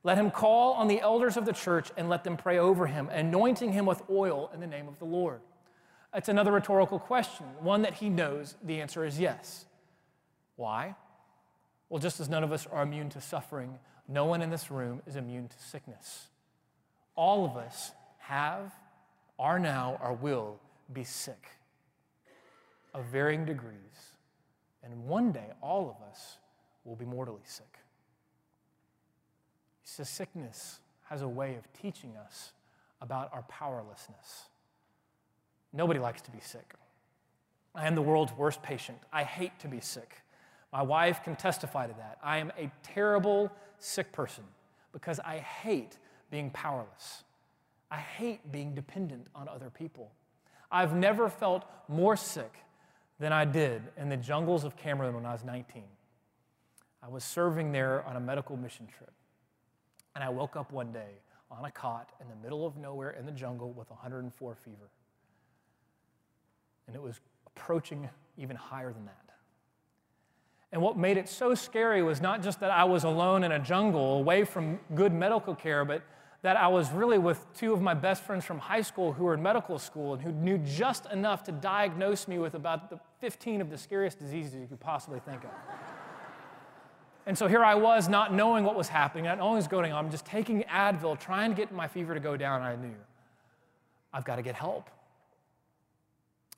Let 0.02 0.18
him 0.18 0.32
call 0.32 0.72
on 0.72 0.88
the 0.88 1.00
elders 1.00 1.36
of 1.36 1.44
the 1.44 1.52
church 1.52 1.92
and 1.96 2.08
let 2.08 2.24
them 2.24 2.36
pray 2.36 2.58
over 2.58 2.88
him, 2.88 3.08
anointing 3.10 3.70
him 3.70 3.86
with 3.86 4.02
oil 4.10 4.50
in 4.52 4.58
the 4.58 4.66
name 4.66 4.88
of 4.88 4.98
the 4.98 5.04
Lord. 5.04 5.42
It's 6.12 6.28
another 6.28 6.50
rhetorical 6.50 6.98
question, 6.98 7.46
one 7.60 7.82
that 7.82 7.94
he 7.94 8.10
knows 8.10 8.56
the 8.64 8.80
answer 8.80 9.04
is 9.04 9.20
yes. 9.20 9.64
Why? 10.56 10.96
Well, 11.88 12.00
just 12.00 12.18
as 12.18 12.28
none 12.28 12.42
of 12.42 12.50
us 12.50 12.66
are 12.66 12.82
immune 12.82 13.10
to 13.10 13.20
suffering, 13.20 13.78
no 14.08 14.24
one 14.24 14.42
in 14.42 14.50
this 14.50 14.70
room 14.70 15.02
is 15.06 15.16
immune 15.16 15.48
to 15.48 15.58
sickness. 15.58 16.28
All 17.14 17.44
of 17.44 17.56
us 17.56 17.92
have, 18.18 18.72
are 19.38 19.58
now, 19.58 19.98
or 20.02 20.12
will 20.12 20.58
be 20.92 21.04
sick 21.04 21.46
of 22.94 23.04
varying 23.06 23.44
degrees. 23.44 23.76
And 24.82 25.06
one 25.06 25.32
day, 25.32 25.46
all 25.60 25.88
of 25.88 26.08
us 26.08 26.38
will 26.84 26.96
be 26.96 27.04
mortally 27.04 27.42
sick. 27.44 27.78
Says 29.84 30.08
sickness 30.08 30.80
has 31.04 31.22
a 31.22 31.28
way 31.28 31.54
of 31.54 31.72
teaching 31.80 32.16
us 32.16 32.52
about 33.00 33.30
our 33.32 33.42
powerlessness. 33.42 34.48
Nobody 35.72 36.00
likes 36.00 36.22
to 36.22 36.30
be 36.30 36.40
sick. 36.40 36.74
I 37.74 37.86
am 37.86 37.94
the 37.94 38.02
world's 38.02 38.32
worst 38.32 38.62
patient. 38.62 38.98
I 39.12 39.24
hate 39.24 39.58
to 39.60 39.68
be 39.68 39.80
sick. 39.80 40.21
My 40.72 40.82
wife 40.82 41.22
can 41.22 41.36
testify 41.36 41.86
to 41.86 41.94
that. 41.94 42.18
I 42.22 42.38
am 42.38 42.50
a 42.58 42.70
terrible 42.82 43.52
sick 43.78 44.10
person 44.12 44.44
because 44.92 45.20
I 45.20 45.38
hate 45.38 45.98
being 46.30 46.50
powerless. 46.50 47.24
I 47.90 47.98
hate 47.98 48.50
being 48.50 48.74
dependent 48.74 49.26
on 49.34 49.48
other 49.48 49.68
people. 49.70 50.12
I've 50.70 50.96
never 50.96 51.28
felt 51.28 51.64
more 51.88 52.16
sick 52.16 52.54
than 53.20 53.32
I 53.32 53.44
did 53.44 53.82
in 53.98 54.08
the 54.08 54.16
jungles 54.16 54.64
of 54.64 54.76
Cameroon 54.76 55.14
when 55.14 55.26
I 55.26 55.32
was 55.32 55.44
19. 55.44 55.84
I 57.02 57.08
was 57.08 57.22
serving 57.22 57.72
there 57.72 58.02
on 58.06 58.16
a 58.16 58.20
medical 58.20 58.56
mission 58.56 58.86
trip. 58.86 59.12
And 60.14 60.24
I 60.24 60.30
woke 60.30 60.56
up 60.56 60.72
one 60.72 60.92
day 60.92 61.20
on 61.50 61.64
a 61.64 61.70
cot 61.70 62.10
in 62.20 62.28
the 62.28 62.36
middle 62.36 62.66
of 62.66 62.76
nowhere 62.76 63.10
in 63.10 63.26
the 63.26 63.32
jungle 63.32 63.72
with 63.72 63.90
104 63.90 64.54
fever. 64.54 64.90
And 66.86 66.96
it 66.96 67.02
was 67.02 67.20
approaching 67.46 68.08
even 68.38 68.56
higher 68.56 68.92
than 68.92 69.04
that. 69.04 69.21
And 70.72 70.80
what 70.80 70.96
made 70.96 71.18
it 71.18 71.28
so 71.28 71.54
scary 71.54 72.02
was 72.02 72.22
not 72.22 72.42
just 72.42 72.60
that 72.60 72.70
I 72.70 72.84
was 72.84 73.04
alone 73.04 73.44
in 73.44 73.52
a 73.52 73.58
jungle 73.58 74.18
away 74.18 74.44
from 74.44 74.80
good 74.94 75.12
medical 75.12 75.54
care, 75.54 75.84
but 75.84 76.02
that 76.40 76.56
I 76.56 76.66
was 76.68 76.90
really 76.90 77.18
with 77.18 77.44
two 77.54 77.72
of 77.72 77.82
my 77.82 77.94
best 77.94 78.24
friends 78.24 78.44
from 78.44 78.58
high 78.58 78.80
school 78.80 79.12
who 79.12 79.24
were 79.24 79.34
in 79.34 79.42
medical 79.42 79.78
school 79.78 80.14
and 80.14 80.22
who 80.22 80.32
knew 80.32 80.58
just 80.58 81.06
enough 81.12 81.44
to 81.44 81.52
diagnose 81.52 82.26
me 82.26 82.38
with 82.38 82.54
about 82.54 82.90
the 82.90 82.98
15 83.20 83.60
of 83.60 83.70
the 83.70 83.78
scariest 83.78 84.18
diseases 84.18 84.54
you 84.54 84.66
could 84.66 84.80
possibly 84.80 85.20
think 85.20 85.44
of. 85.44 85.50
and 87.26 87.36
so 87.36 87.46
here 87.46 87.62
I 87.62 87.74
was, 87.74 88.08
not 88.08 88.32
knowing 88.32 88.64
what 88.64 88.74
was 88.74 88.88
happening, 88.88 89.26
not 89.26 89.38
knowing 89.38 89.50
what 89.50 89.56
was 89.56 89.68
going 89.68 89.92
on. 89.92 90.04
I'm 90.06 90.10
just 90.10 90.24
taking 90.24 90.62
Advil, 90.64 91.20
trying 91.20 91.50
to 91.50 91.56
get 91.56 91.70
my 91.70 91.86
fever 91.86 92.14
to 92.14 92.20
go 92.20 92.36
down. 92.36 92.62
I 92.62 92.74
knew 92.76 92.96
I've 94.12 94.24
got 94.24 94.36
to 94.36 94.42
get 94.42 94.54
help. 94.54 94.90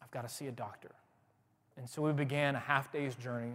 I've 0.00 0.10
got 0.12 0.22
to 0.22 0.32
see 0.32 0.46
a 0.46 0.52
doctor. 0.52 0.92
And 1.76 1.90
so 1.90 2.00
we 2.00 2.12
began 2.12 2.54
a 2.54 2.60
half 2.60 2.92
day's 2.92 3.16
journey 3.16 3.54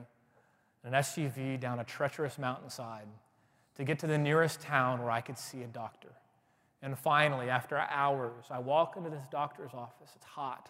an 0.83 0.93
SUV 0.93 1.59
down 1.59 1.79
a 1.79 1.83
treacherous 1.83 2.37
mountainside 2.37 3.07
to 3.75 3.83
get 3.83 3.99
to 3.99 4.07
the 4.07 4.17
nearest 4.17 4.61
town 4.61 5.01
where 5.01 5.11
I 5.11 5.21
could 5.21 5.37
see 5.37 5.61
a 5.63 5.67
doctor. 5.67 6.09
And 6.81 6.97
finally, 6.97 7.49
after 7.49 7.77
hours, 7.77 8.45
I 8.49 8.59
walk 8.59 8.95
into 8.95 9.09
this 9.09 9.25
doctor's 9.31 9.73
office. 9.73 10.11
It's 10.15 10.25
hot. 10.25 10.69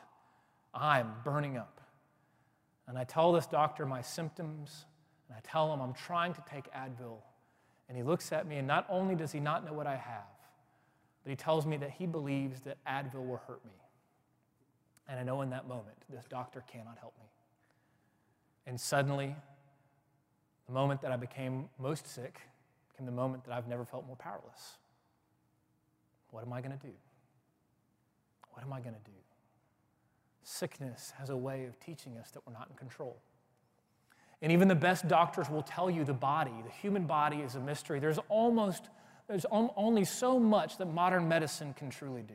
I'm 0.74 1.14
burning 1.24 1.58
up. 1.58 1.82
And 2.88 2.98
I 2.98 3.04
tell 3.04 3.32
this 3.32 3.46
doctor 3.46 3.86
my 3.86 4.02
symptoms, 4.02 4.86
and 5.28 5.38
I 5.38 5.42
tell 5.44 5.72
him 5.72 5.80
I'm 5.80 5.94
trying 5.94 6.34
to 6.34 6.44
take 6.52 6.72
Advil. 6.74 7.18
And 7.88 7.96
he 7.96 8.04
looks 8.04 8.32
at 8.32 8.48
me, 8.48 8.58
and 8.58 8.68
not 8.68 8.88
only 8.90 9.16
does 9.16 9.32
he 9.32 9.40
not 9.40 9.66
know 9.66 9.74
what 9.74 9.86
I 9.86 9.96
have, 9.96 10.26
but 11.24 11.30
he 11.30 11.36
tells 11.36 11.66
me 11.68 11.78
that 11.78 11.92
he 11.92 12.08
believes 12.08 12.62
that 12.62 12.78
Advil 12.86 13.28
will 13.28 13.42
hurt 13.48 13.64
me. 13.66 13.72
And 15.08 15.20
I 15.20 15.24
know 15.24 15.42
in 15.42 15.50
that 15.52 15.68
moment, 15.68 15.98
this 16.10 16.26
doctor 16.30 16.64
cannot 16.72 16.98
help 17.00 17.14
me. 17.20 17.26
And 18.66 18.80
suddenly, 18.80 19.36
the 20.70 20.76
moment 20.76 21.02
that 21.02 21.12
I 21.12 21.18
became 21.18 21.68
most 21.80 22.08
sick 22.08 22.42
became 22.92 23.08
the 23.08 23.12
moment 23.12 23.44
that 23.46 23.54
I've 23.54 23.68
never 23.68 23.86
felt 23.86 24.06
more 24.06 24.16
powerless. 24.16 24.78
What 26.30 26.46
am 26.46 26.54
I 26.54 26.62
going 26.62 26.78
to 26.78 26.86
do? 26.86 26.94
What 28.52 28.64
am 28.64 28.72
I 28.72 28.80
going 28.80 28.94
to 28.94 29.02
do? 29.04 29.18
Sickness 30.44 31.12
has 31.18 31.32
a 31.32 31.36
way 31.36 31.66
of 31.66 31.80
teaching 31.80 32.18
us 32.18 32.30
that 32.32 32.46
we're 32.46 32.54
not 32.54 32.68
in 32.70 32.76
control. 32.76 33.18
And 34.44 34.52
even 34.52 34.68
the 34.68 34.76
best 34.76 35.08
doctors 35.08 35.50
will 35.50 35.64
tell 35.64 35.90
you 35.90 36.06
the 36.06 36.14
body, 36.14 36.54
the 36.64 36.72
human 36.72 37.08
body, 37.08 37.38
is 37.38 37.56
a 37.56 37.60
mystery. 37.60 38.00
There's 38.00 38.20
almost 38.30 38.90
there's 39.28 39.46
only 39.52 40.06
so 40.06 40.40
much 40.40 40.78
that 40.78 40.86
modern 40.86 41.28
medicine 41.28 41.74
can 41.74 41.90
truly 41.92 42.24
do. 42.24 42.34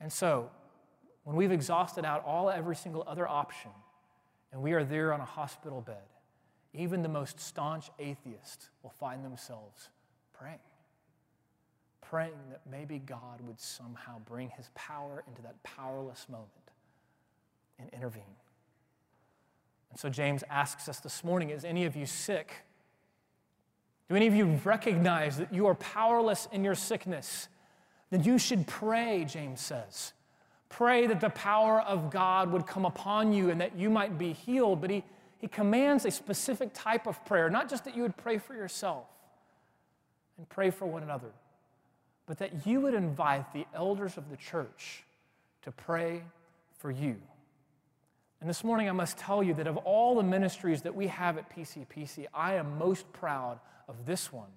And 0.00 0.12
so, 0.12 0.50
when 1.22 1.36
we've 1.36 1.52
exhausted 1.52 2.04
out 2.04 2.24
all 2.24 2.50
every 2.50 2.74
single 2.74 3.04
other 3.06 3.28
option, 3.28 3.70
and 4.52 4.60
we 4.60 4.72
are 4.72 4.82
there 4.82 5.12
on 5.12 5.20
a 5.20 5.24
hospital 5.24 5.80
bed, 5.80 6.09
even 6.72 7.02
the 7.02 7.08
most 7.08 7.40
staunch 7.40 7.90
atheist 7.98 8.68
will 8.82 8.90
find 8.90 9.24
themselves 9.24 9.88
praying. 10.32 10.58
Praying 12.00 12.50
that 12.50 12.62
maybe 12.70 12.98
God 12.98 13.40
would 13.42 13.60
somehow 13.60 14.18
bring 14.24 14.50
his 14.50 14.70
power 14.74 15.24
into 15.28 15.42
that 15.42 15.62
powerless 15.62 16.26
moment 16.28 16.50
and 17.78 17.88
intervene. 17.92 18.22
And 19.90 19.98
so 19.98 20.08
James 20.08 20.44
asks 20.48 20.88
us 20.88 21.00
this 21.00 21.24
morning 21.24 21.50
Is 21.50 21.64
any 21.64 21.84
of 21.84 21.96
you 21.96 22.06
sick? 22.06 22.52
Do 24.08 24.16
any 24.16 24.26
of 24.26 24.34
you 24.34 24.58
recognize 24.64 25.38
that 25.38 25.52
you 25.52 25.66
are 25.66 25.74
powerless 25.76 26.48
in 26.50 26.64
your 26.64 26.74
sickness? 26.74 27.48
Then 28.10 28.24
you 28.24 28.38
should 28.38 28.66
pray, 28.66 29.24
James 29.24 29.60
says. 29.60 30.12
Pray 30.68 31.06
that 31.06 31.20
the 31.20 31.30
power 31.30 31.80
of 31.80 32.10
God 32.10 32.50
would 32.50 32.66
come 32.66 32.84
upon 32.84 33.32
you 33.32 33.50
and 33.50 33.60
that 33.60 33.76
you 33.76 33.88
might 33.88 34.18
be 34.18 34.32
healed. 34.32 34.80
But 34.80 34.90
he, 34.90 35.04
he 35.40 35.48
commands 35.48 36.04
a 36.04 36.10
specific 36.10 36.70
type 36.74 37.06
of 37.06 37.24
prayer, 37.24 37.48
not 37.48 37.70
just 37.70 37.84
that 37.86 37.96
you 37.96 38.02
would 38.02 38.16
pray 38.16 38.36
for 38.36 38.54
yourself 38.54 39.06
and 40.36 40.46
pray 40.48 40.70
for 40.70 40.84
one 40.84 41.02
another, 41.02 41.30
but 42.26 42.38
that 42.38 42.66
you 42.66 42.80
would 42.82 42.94
invite 42.94 43.52
the 43.54 43.66
elders 43.74 44.18
of 44.18 44.28
the 44.28 44.36
church 44.36 45.02
to 45.62 45.72
pray 45.72 46.22
for 46.78 46.90
you. 46.90 47.16
And 48.40 48.48
this 48.48 48.62
morning, 48.62 48.88
I 48.88 48.92
must 48.92 49.16
tell 49.16 49.42
you 49.42 49.54
that 49.54 49.66
of 49.66 49.78
all 49.78 50.14
the 50.14 50.22
ministries 50.22 50.82
that 50.82 50.94
we 50.94 51.06
have 51.08 51.38
at 51.38 51.54
PCPC, 51.54 52.26
I 52.34 52.54
am 52.54 52.78
most 52.78 53.10
proud 53.12 53.60
of 53.88 54.06
this 54.06 54.32
one. 54.32 54.48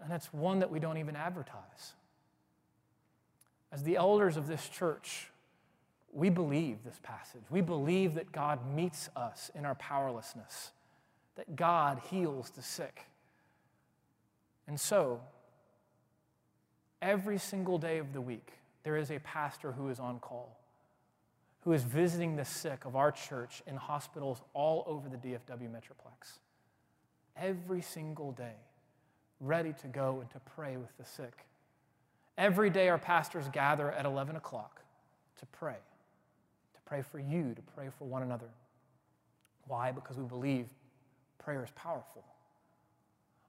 And 0.00 0.12
it's 0.12 0.32
one 0.32 0.60
that 0.60 0.70
we 0.70 0.78
don't 0.78 0.98
even 0.98 1.16
advertise. 1.16 1.94
As 3.70 3.82
the 3.82 3.96
elders 3.96 4.36
of 4.36 4.46
this 4.46 4.66
church, 4.68 5.30
we 6.12 6.30
believe 6.30 6.78
this 6.84 6.98
passage. 7.02 7.42
We 7.50 7.60
believe 7.60 8.14
that 8.14 8.32
God 8.32 8.74
meets 8.74 9.08
us 9.14 9.50
in 9.54 9.64
our 9.64 9.74
powerlessness, 9.76 10.72
that 11.36 11.56
God 11.56 12.00
heals 12.10 12.50
the 12.50 12.62
sick. 12.62 13.02
And 14.66 14.78
so, 14.78 15.20
every 17.00 17.38
single 17.38 17.78
day 17.78 17.98
of 17.98 18.12
the 18.12 18.20
week, 18.20 18.52
there 18.82 18.96
is 18.96 19.10
a 19.10 19.18
pastor 19.20 19.72
who 19.72 19.88
is 19.88 19.98
on 19.98 20.18
call 20.18 20.58
who 21.68 21.74
is 21.74 21.82
visiting 21.82 22.36
the 22.36 22.44
sick 22.46 22.86
of 22.86 22.96
our 22.96 23.12
church 23.12 23.62
in 23.66 23.76
hospitals 23.76 24.40
all 24.54 24.84
over 24.86 25.06
the 25.06 25.18
DFW 25.18 25.68
Metroplex. 25.68 26.38
Every 27.36 27.82
single 27.82 28.32
day, 28.32 28.54
ready 29.38 29.74
to 29.82 29.86
go 29.88 30.20
and 30.20 30.30
to 30.30 30.40
pray 30.56 30.78
with 30.78 30.96
the 30.96 31.04
sick. 31.04 31.44
Every 32.38 32.70
day, 32.70 32.88
our 32.88 32.96
pastors 32.96 33.48
gather 33.52 33.92
at 33.92 34.06
11 34.06 34.36
o'clock 34.36 34.80
to 35.40 35.46
pray, 35.46 35.76
pray 36.88 37.02
for 37.02 37.18
you, 37.18 37.54
to 37.54 37.62
pray 37.76 37.88
for 37.98 38.06
one 38.06 38.22
another. 38.22 38.48
Why? 39.66 39.92
Because 39.92 40.16
we 40.16 40.24
believe 40.24 40.66
prayer 41.38 41.62
is 41.62 41.70
powerful. 41.72 42.24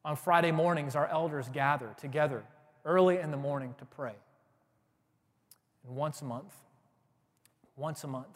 On 0.03 0.15
Friday 0.15 0.51
mornings, 0.51 0.95
our 0.95 1.07
elders 1.07 1.47
gather 1.49 1.95
together 1.97 2.43
early 2.85 3.17
in 3.17 3.31
the 3.31 3.37
morning 3.37 3.73
to 3.77 3.85
pray. 3.85 4.13
And 5.87 5.95
once 5.95 6.21
a 6.21 6.25
month, 6.25 6.53
once 7.77 8.03
a 8.03 8.07
month. 8.07 8.27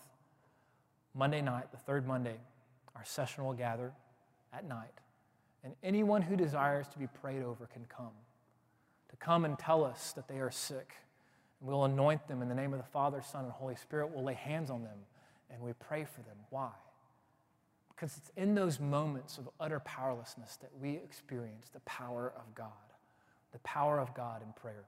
Monday 1.13 1.41
night, 1.41 1.71
the 1.71 1.77
third 1.77 2.07
Monday, 2.07 2.37
our 2.95 3.05
session 3.05 3.43
will 3.43 3.53
gather 3.53 3.91
at 4.53 4.67
night. 4.67 4.93
And 5.63 5.75
anyone 5.83 6.21
who 6.21 6.35
desires 6.35 6.87
to 6.89 6.97
be 6.97 7.07
prayed 7.07 7.43
over 7.43 7.67
can 7.67 7.85
come. 7.85 8.13
To 9.09 9.15
come 9.17 9.45
and 9.45 9.59
tell 9.59 9.83
us 9.83 10.13
that 10.13 10.27
they 10.27 10.39
are 10.39 10.51
sick. 10.51 10.93
And 11.63 11.71
we'll 11.71 11.85
anoint 11.85 12.27
them 12.27 12.41
in 12.41 12.49
the 12.49 12.55
name 12.55 12.73
of 12.73 12.79
the 12.79 12.85
Father, 12.85 13.21
Son, 13.21 13.45
and 13.45 13.53
Holy 13.53 13.75
Spirit. 13.75 14.11
We'll 14.13 14.25
lay 14.25 14.33
hands 14.33 14.69
on 14.69 14.83
them 14.83 14.97
and 15.49 15.61
we 15.61 15.71
pray 15.73 16.03
for 16.03 16.21
them. 16.23 16.35
Why? 16.49 16.71
Because 17.95 18.17
it's 18.17 18.31
in 18.35 18.53
those 18.53 18.81
moments 18.81 19.37
of 19.37 19.47
utter 19.61 19.79
powerlessness 19.79 20.57
that 20.57 20.71
we 20.81 20.95
experience 20.95 21.69
the 21.69 21.79
power 21.81 22.33
of 22.35 22.53
God, 22.53 22.67
the 23.53 23.59
power 23.59 23.97
of 23.97 24.13
God 24.13 24.41
in 24.41 24.51
prayer. 24.53 24.83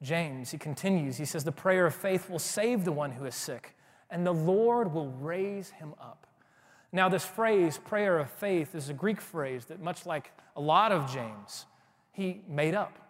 James, 0.00 0.52
he 0.52 0.58
continues, 0.58 1.16
he 1.16 1.24
says, 1.24 1.42
The 1.42 1.50
prayer 1.50 1.86
of 1.86 1.94
faith 1.94 2.30
will 2.30 2.38
save 2.38 2.84
the 2.84 2.92
one 2.92 3.10
who 3.10 3.24
is 3.24 3.34
sick, 3.34 3.74
and 4.10 4.24
the 4.24 4.32
Lord 4.32 4.92
will 4.92 5.10
raise 5.10 5.70
him 5.70 5.94
up. 6.00 6.28
Now, 6.92 7.08
this 7.08 7.24
phrase, 7.24 7.78
prayer 7.78 8.18
of 8.18 8.30
faith, 8.30 8.76
is 8.76 8.90
a 8.90 8.94
Greek 8.94 9.20
phrase 9.20 9.64
that, 9.64 9.80
much 9.80 10.06
like 10.06 10.30
a 10.54 10.60
lot 10.60 10.92
of 10.92 11.12
James, 11.12 11.64
he 12.12 12.42
made 12.46 12.74
up. 12.74 13.05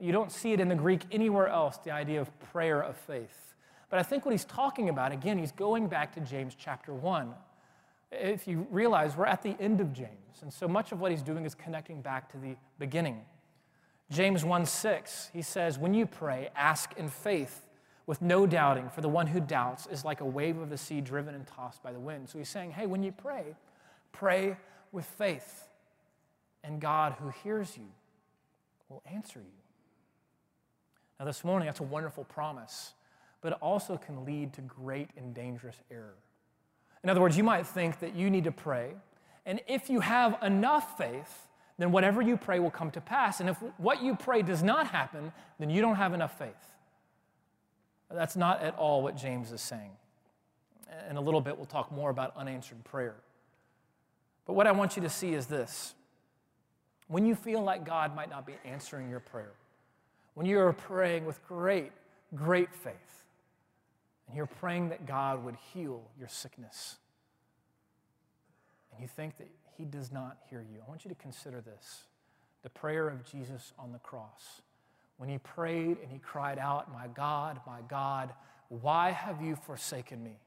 You 0.00 0.12
don't 0.12 0.32
see 0.32 0.52
it 0.52 0.60
in 0.60 0.68
the 0.68 0.74
Greek 0.74 1.02
anywhere 1.12 1.48
else, 1.48 1.76
the 1.76 1.90
idea 1.90 2.20
of 2.20 2.40
prayer 2.52 2.80
of 2.80 2.96
faith. 2.96 3.54
But 3.90 3.98
I 3.98 4.02
think 4.02 4.24
what 4.24 4.32
he's 4.32 4.46
talking 4.46 4.88
about, 4.88 5.12
again, 5.12 5.38
he's 5.38 5.52
going 5.52 5.88
back 5.88 6.14
to 6.14 6.20
James 6.20 6.56
chapter 6.58 6.94
1. 6.94 7.34
If 8.12 8.48
you 8.48 8.66
realize, 8.70 9.16
we're 9.16 9.26
at 9.26 9.42
the 9.42 9.56
end 9.60 9.80
of 9.80 9.92
James, 9.92 10.42
and 10.42 10.52
so 10.52 10.66
much 10.66 10.90
of 10.92 11.00
what 11.00 11.10
he's 11.10 11.22
doing 11.22 11.44
is 11.44 11.54
connecting 11.54 12.00
back 12.00 12.30
to 12.32 12.38
the 12.38 12.56
beginning. 12.78 13.20
James 14.10 14.44
1 14.44 14.66
6, 14.66 15.30
he 15.32 15.42
says, 15.42 15.78
When 15.78 15.92
you 15.92 16.06
pray, 16.06 16.48
ask 16.56 16.92
in 16.96 17.08
faith 17.08 17.66
with 18.06 18.22
no 18.22 18.46
doubting, 18.46 18.88
for 18.88 19.02
the 19.02 19.08
one 19.08 19.28
who 19.28 19.38
doubts 19.38 19.86
is 19.86 20.04
like 20.04 20.20
a 20.20 20.24
wave 20.24 20.58
of 20.58 20.70
the 20.70 20.78
sea 20.78 21.00
driven 21.00 21.34
and 21.34 21.46
tossed 21.46 21.82
by 21.82 21.92
the 21.92 22.00
wind. 22.00 22.28
So 22.28 22.38
he's 22.38 22.48
saying, 22.48 22.72
Hey, 22.72 22.86
when 22.86 23.02
you 23.02 23.12
pray, 23.12 23.54
pray 24.12 24.56
with 24.92 25.04
faith, 25.04 25.68
and 26.64 26.80
God 26.80 27.14
who 27.20 27.28
hears 27.44 27.76
you 27.76 27.86
will 28.88 29.02
answer 29.06 29.40
you. 29.40 29.59
Now, 31.20 31.26
this 31.26 31.44
morning, 31.44 31.66
that's 31.66 31.80
a 31.80 31.84
wonderful 31.84 32.24
promise, 32.24 32.94
but 33.42 33.52
it 33.52 33.58
also 33.60 33.98
can 33.98 34.24
lead 34.24 34.54
to 34.54 34.62
great 34.62 35.10
and 35.18 35.34
dangerous 35.34 35.76
error. 35.90 36.16
In 37.04 37.10
other 37.10 37.20
words, 37.20 37.36
you 37.36 37.44
might 37.44 37.66
think 37.66 38.00
that 38.00 38.16
you 38.16 38.30
need 38.30 38.44
to 38.44 38.52
pray, 38.52 38.94
and 39.44 39.60
if 39.68 39.90
you 39.90 40.00
have 40.00 40.38
enough 40.42 40.96
faith, 40.96 41.46
then 41.76 41.92
whatever 41.92 42.22
you 42.22 42.38
pray 42.38 42.58
will 42.58 42.70
come 42.70 42.90
to 42.92 43.02
pass. 43.02 43.40
And 43.40 43.50
if 43.50 43.58
what 43.76 44.02
you 44.02 44.16
pray 44.16 44.40
does 44.40 44.62
not 44.62 44.86
happen, 44.86 45.30
then 45.58 45.68
you 45.68 45.82
don't 45.82 45.96
have 45.96 46.14
enough 46.14 46.38
faith. 46.38 46.48
That's 48.10 48.36
not 48.36 48.62
at 48.62 48.74
all 48.76 49.02
what 49.02 49.14
James 49.14 49.52
is 49.52 49.60
saying. 49.60 49.90
In 51.08 51.16
a 51.16 51.20
little 51.20 51.40
bit, 51.42 51.56
we'll 51.56 51.66
talk 51.66 51.92
more 51.92 52.08
about 52.08 52.34
unanswered 52.34 52.82
prayer. 52.84 53.16
But 54.46 54.54
what 54.54 54.66
I 54.66 54.72
want 54.72 54.96
you 54.96 55.02
to 55.02 55.10
see 55.10 55.34
is 55.34 55.46
this 55.46 55.94
when 57.08 57.26
you 57.26 57.34
feel 57.34 57.62
like 57.62 57.84
God 57.84 58.16
might 58.16 58.30
not 58.30 58.46
be 58.46 58.54
answering 58.64 59.10
your 59.10 59.20
prayer, 59.20 59.52
when 60.34 60.46
you 60.46 60.58
are 60.60 60.72
praying 60.72 61.26
with 61.26 61.44
great, 61.46 61.92
great 62.34 62.74
faith, 62.74 63.24
and 64.26 64.36
you're 64.36 64.46
praying 64.46 64.90
that 64.90 65.06
God 65.06 65.44
would 65.44 65.56
heal 65.72 66.02
your 66.18 66.28
sickness, 66.28 66.96
and 68.92 69.02
you 69.02 69.08
think 69.08 69.38
that 69.38 69.48
he 69.76 69.84
does 69.84 70.12
not 70.12 70.38
hear 70.48 70.60
you. 70.60 70.78
I 70.84 70.88
want 70.88 71.04
you 71.04 71.08
to 71.08 71.14
consider 71.14 71.60
this 71.60 72.04
the 72.62 72.68
prayer 72.68 73.08
of 73.08 73.24
Jesus 73.24 73.72
on 73.78 73.92
the 73.92 73.98
cross. 73.98 74.60
When 75.16 75.28
he 75.28 75.38
prayed 75.38 75.98
and 76.02 76.10
he 76.10 76.18
cried 76.18 76.58
out, 76.58 76.92
My 76.92 77.06
God, 77.08 77.60
my 77.66 77.80
God, 77.88 78.32
why 78.68 79.10
have 79.10 79.42
you 79.42 79.56
forsaken 79.56 80.22
me? 80.22 80.38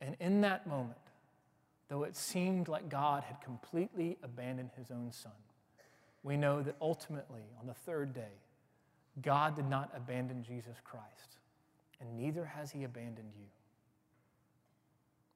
And 0.00 0.16
in 0.20 0.42
that 0.42 0.66
moment, 0.66 0.98
though 1.88 2.04
it 2.04 2.16
seemed 2.16 2.68
like 2.68 2.88
God 2.88 3.24
had 3.24 3.40
completely 3.40 4.16
abandoned 4.22 4.70
his 4.76 4.90
own 4.90 5.12
son, 5.12 5.32
we 6.22 6.36
know 6.36 6.62
that 6.62 6.76
ultimately, 6.80 7.42
on 7.60 7.66
the 7.66 7.74
third 7.74 8.14
day, 8.14 8.32
God 9.22 9.56
did 9.56 9.68
not 9.68 9.90
abandon 9.94 10.42
Jesus 10.42 10.76
Christ, 10.84 11.38
and 12.00 12.16
neither 12.16 12.44
has 12.44 12.70
he 12.70 12.84
abandoned 12.84 13.32
you. 13.34 13.46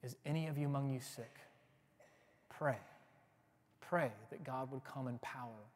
Is 0.02 0.16
any 0.24 0.46
of 0.46 0.58
you 0.58 0.66
among 0.66 0.90
you 0.90 1.00
sick? 1.00 1.38
Pray. 2.50 2.76
Pray 3.80 4.10
that 4.30 4.44
God 4.44 4.70
would 4.70 4.84
come 4.84 5.08
in 5.08 5.18
power 5.18 5.68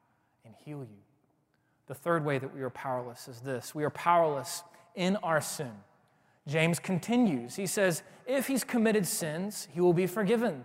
and 0.44 0.54
heal 0.64 0.80
you. 0.80 0.98
The 1.87 1.94
third 1.94 2.24
way 2.24 2.38
that 2.38 2.54
we 2.54 2.62
are 2.62 2.70
powerless 2.70 3.28
is 3.28 3.40
this 3.40 3.74
we 3.74 3.84
are 3.84 3.90
powerless 3.90 4.62
in 4.94 5.16
our 5.16 5.40
sin. 5.40 5.72
James 6.46 6.78
continues. 6.78 7.56
He 7.56 7.66
says, 7.66 8.02
If 8.26 8.46
he's 8.46 8.64
committed 8.64 9.06
sins, 9.06 9.68
he 9.72 9.80
will 9.80 9.92
be 9.92 10.06
forgiven. 10.06 10.64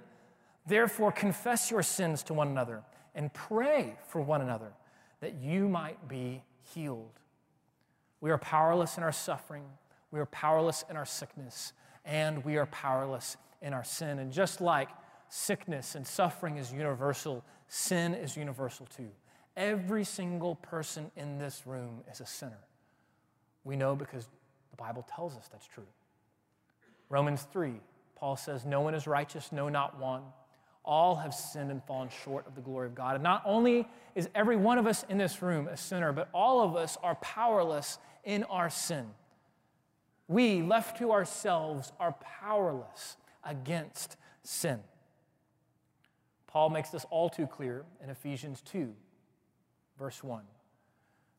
Therefore, 0.66 1.12
confess 1.12 1.70
your 1.70 1.84
sins 1.84 2.24
to 2.24 2.34
one 2.34 2.48
another 2.48 2.84
and 3.16 3.34
pray 3.34 3.96
for 4.08 4.22
one 4.22 4.42
another 4.42 4.72
that 5.20 5.36
you 5.36 5.68
might 5.68 6.08
be 6.08 6.44
healed. 6.74 7.20
We 8.24 8.32
are 8.32 8.38
powerless 8.38 8.96
in 8.96 9.04
our 9.04 9.12
suffering, 9.12 9.66
we 10.10 10.18
are 10.22 10.26
powerless 10.28 10.86
in 10.90 10.96
our 10.96 11.06
sickness, 11.06 11.74
and 12.06 12.46
we 12.46 12.56
are 12.56 12.68
powerless 12.68 13.36
in 13.62 13.74
our 13.74 13.84
sin. 13.84 14.18
And 14.18 14.32
just 14.32 14.62
like 14.62 14.88
sickness 15.28 15.96
and 15.96 16.08
suffering 16.08 16.56
is 16.56 16.72
universal, 16.72 17.44
sin 17.68 18.14
is 18.14 18.38
universal 18.38 18.86
too. 18.86 19.10
Every 19.58 20.06
single 20.06 20.56
person 20.56 21.12
in 21.18 21.38
this 21.38 21.64
room 21.68 22.00
is 22.10 22.22
a 22.22 22.26
sinner. 22.26 22.62
We 23.66 23.76
know 23.76 23.94
because 23.94 24.30
the 24.72 24.78
Bible 24.78 25.06
tells 25.14 25.36
us 25.36 25.50
that's 25.52 25.68
true. 25.68 25.88
Romans 27.10 27.46
3, 27.52 27.74
Paul 28.16 28.38
says, 28.38 28.64
No 28.64 28.80
one 28.80 28.96
is 28.96 29.06
righteous, 29.06 29.52
no, 29.52 29.68
not 29.68 30.00
one. 30.00 30.22
All 30.86 31.16
have 31.16 31.34
sinned 31.34 31.72
and 31.72 31.84
fallen 31.84 32.08
short 32.24 32.48
of 32.48 32.56
the 32.56 32.62
glory 32.62 32.88
of 32.88 32.96
God. 32.96 33.16
And 33.16 33.24
not 33.24 33.42
only 33.46 33.86
is 34.16 34.30
every 34.34 34.56
one 34.56 34.78
of 34.78 34.88
us 34.88 35.06
in 35.10 35.18
this 35.18 35.42
room 35.42 35.68
a 35.68 35.76
sinner, 35.76 36.14
but 36.14 36.30
all 36.34 36.62
of 36.62 36.78
us 36.78 36.98
are 37.04 37.16
powerless 37.16 37.98
in 38.24 38.44
our 38.46 38.70
sin. 38.70 39.06
We, 40.28 40.62
left 40.62 40.98
to 41.00 41.12
ourselves, 41.12 41.92
are 42.00 42.16
powerless 42.42 43.18
against 43.44 44.18
sin. 44.44 44.80
Paul 46.48 46.70
makes 46.70 46.90
this 46.90 47.06
all 47.10 47.30
too 47.30 47.48
clear 47.48 47.84
in 48.02 48.10
Ephesians 48.10 48.62
2, 48.62 48.94
verse 49.98 50.24
1, 50.24 50.44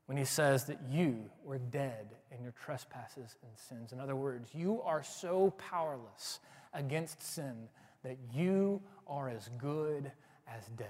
when 0.07 0.18
he 0.18 0.25
says 0.25 0.64
that 0.64 0.81
you 0.90 1.31
were 1.44 1.59
dead 1.59 2.09
in 2.31 2.42
your 2.42 2.53
trespasses 2.53 3.37
and 3.42 3.53
sins. 3.57 3.92
In 3.92 4.01
other 4.01 4.16
words, 4.16 4.51
you 4.53 4.83
are 4.83 5.03
so 5.03 5.55
powerless 5.57 6.40
against 6.73 7.23
sin 7.23 7.68
that 8.03 8.18
you 8.35 8.83
are 9.07 9.29
as 9.29 9.49
good 9.57 10.11
as 10.49 10.66
dead. 10.77 10.88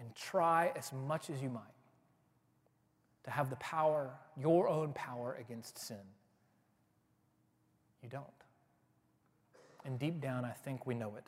And 0.00 0.14
try 0.14 0.72
as 0.76 0.92
much 0.92 1.30
as 1.30 1.40
you 1.40 1.48
might 1.48 1.62
to 3.28 3.34
have 3.34 3.50
the 3.50 3.56
power, 3.56 4.10
your 4.38 4.68
own 4.70 4.94
power 4.94 5.36
against 5.38 5.76
sin. 5.76 5.98
You 8.02 8.08
don't. 8.08 8.24
And 9.84 9.98
deep 9.98 10.18
down, 10.18 10.46
I 10.46 10.52
think 10.52 10.86
we 10.86 10.94
know 10.94 11.14
it. 11.16 11.26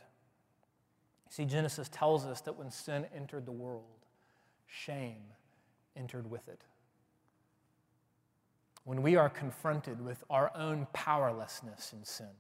See, 1.29 1.45
Genesis 1.45 1.91
tells 1.91 2.25
us 2.25 2.41
that 2.41 2.57
when 2.57 2.71
sin 2.71 3.05
entered 3.15 3.45
the 3.45 3.53
world, 3.53 3.85
shame 4.67 5.21
entered 5.95 6.31
with 6.31 6.49
it. 6.49 6.63
When 8.85 9.03
we 9.03 9.17
are 9.17 9.29
confronted 9.29 10.01
with 10.01 10.25
our 10.31 10.51
own 10.57 10.87
powerlessness 10.95 11.93
in 11.93 12.03
sin, 12.03 12.33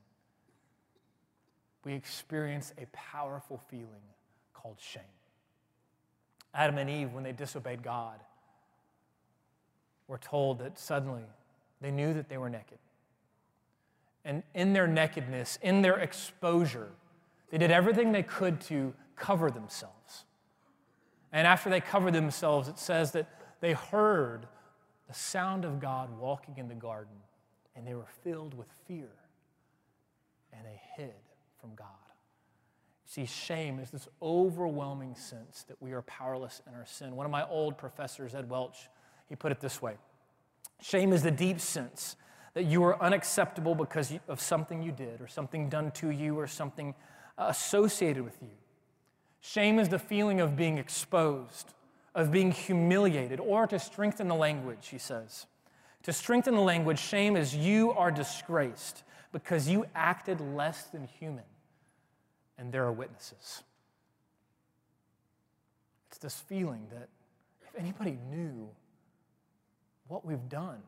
we 1.84 1.92
experience 1.92 2.72
a 2.78 2.86
powerful 2.92 3.60
feeling 3.68 4.08
called 4.54 4.78
shame. 4.80 5.02
Adam 6.54 6.78
and 6.78 6.88
Eve, 6.88 7.12
when 7.12 7.24
they 7.24 7.32
disobeyed 7.32 7.82
God, 7.82 8.20
were 10.10 10.18
told 10.18 10.58
that 10.58 10.76
suddenly 10.76 11.22
they 11.80 11.92
knew 11.92 12.12
that 12.12 12.28
they 12.28 12.36
were 12.36 12.50
naked. 12.50 12.78
And 14.24 14.42
in 14.54 14.72
their 14.72 14.88
nakedness, 14.88 15.56
in 15.62 15.82
their 15.82 15.98
exposure, 15.98 16.88
they 17.50 17.58
did 17.58 17.70
everything 17.70 18.10
they 18.10 18.24
could 18.24 18.60
to 18.62 18.92
cover 19.14 19.50
themselves. 19.50 20.24
And 21.32 21.46
after 21.46 21.70
they 21.70 21.80
covered 21.80 22.12
themselves, 22.12 22.68
it 22.68 22.78
says 22.78 23.12
that 23.12 23.28
they 23.60 23.72
heard 23.72 24.46
the 25.06 25.14
sound 25.14 25.64
of 25.64 25.80
God 25.80 26.10
walking 26.18 26.58
in 26.58 26.68
the 26.68 26.74
garden, 26.74 27.16
and 27.76 27.86
they 27.86 27.94
were 27.94 28.08
filled 28.24 28.52
with 28.54 28.66
fear, 28.88 29.10
and 30.52 30.66
they 30.66 30.80
hid 30.96 31.14
from 31.60 31.76
God. 31.76 31.86
See, 33.06 33.26
shame 33.26 33.78
is 33.78 33.90
this 33.90 34.08
overwhelming 34.20 35.14
sense 35.14 35.64
that 35.68 35.80
we 35.80 35.92
are 35.92 36.02
powerless 36.02 36.62
in 36.66 36.74
our 36.74 36.86
sin. 36.86 37.14
One 37.14 37.26
of 37.26 37.32
my 37.32 37.46
old 37.48 37.78
professors, 37.78 38.34
Ed 38.34 38.48
Welch, 38.50 38.88
he 39.30 39.36
put 39.36 39.50
it 39.52 39.60
this 39.60 39.80
way 39.80 39.94
Shame 40.82 41.14
is 41.14 41.22
the 41.22 41.30
deep 41.30 41.60
sense 41.60 42.16
that 42.52 42.64
you 42.64 42.82
are 42.84 43.00
unacceptable 43.00 43.74
because 43.74 44.12
of 44.28 44.40
something 44.40 44.82
you 44.82 44.92
did, 44.92 45.20
or 45.20 45.28
something 45.28 45.68
done 45.68 45.92
to 45.92 46.10
you, 46.10 46.38
or 46.38 46.46
something 46.46 46.94
uh, 47.38 47.46
associated 47.48 48.24
with 48.24 48.36
you. 48.42 48.50
Shame 49.40 49.78
is 49.78 49.88
the 49.88 50.00
feeling 50.00 50.40
of 50.40 50.56
being 50.56 50.76
exposed, 50.76 51.72
of 52.14 52.32
being 52.32 52.50
humiliated, 52.50 53.38
or 53.38 53.68
to 53.68 53.78
strengthen 53.78 54.26
the 54.26 54.34
language, 54.34 54.88
he 54.88 54.98
says. 54.98 55.46
To 56.02 56.12
strengthen 56.12 56.56
the 56.56 56.60
language, 56.60 56.98
shame 56.98 57.36
is 57.36 57.54
you 57.54 57.92
are 57.92 58.10
disgraced 58.10 59.04
because 59.32 59.68
you 59.68 59.86
acted 59.94 60.40
less 60.40 60.84
than 60.84 61.04
human, 61.04 61.44
and 62.58 62.72
there 62.72 62.84
are 62.84 62.92
witnesses. 62.92 63.62
It's 66.08 66.18
this 66.18 66.40
feeling 66.40 66.88
that 66.90 67.08
if 67.62 67.78
anybody 67.78 68.18
knew 68.28 68.70
what 70.10 70.26
we've 70.26 70.48
done, 70.48 70.82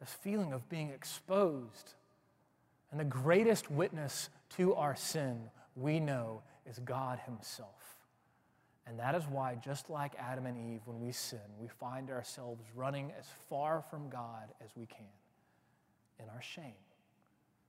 this 0.00 0.16
feeling 0.22 0.52
of 0.52 0.68
being 0.68 0.90
exposed, 0.90 1.94
and 2.90 2.98
the 2.98 3.04
greatest 3.04 3.70
witness 3.70 4.30
to 4.56 4.74
our 4.74 4.96
sin 4.96 5.50
we 5.76 6.00
know 6.00 6.42
is 6.68 6.78
God 6.78 7.20
Himself. 7.26 7.96
And 8.86 8.98
that 8.98 9.14
is 9.14 9.24
why, 9.24 9.56
just 9.62 9.90
like 9.90 10.12
Adam 10.18 10.46
and 10.46 10.56
Eve, 10.56 10.80
when 10.86 10.98
we 10.98 11.12
sin, 11.12 11.40
we 11.60 11.68
find 11.68 12.10
ourselves 12.10 12.64
running 12.74 13.12
as 13.18 13.26
far 13.50 13.84
from 13.90 14.08
God 14.08 14.48
as 14.64 14.70
we 14.74 14.86
can 14.86 15.04
in 16.18 16.24
our 16.34 16.40
shame 16.40 16.72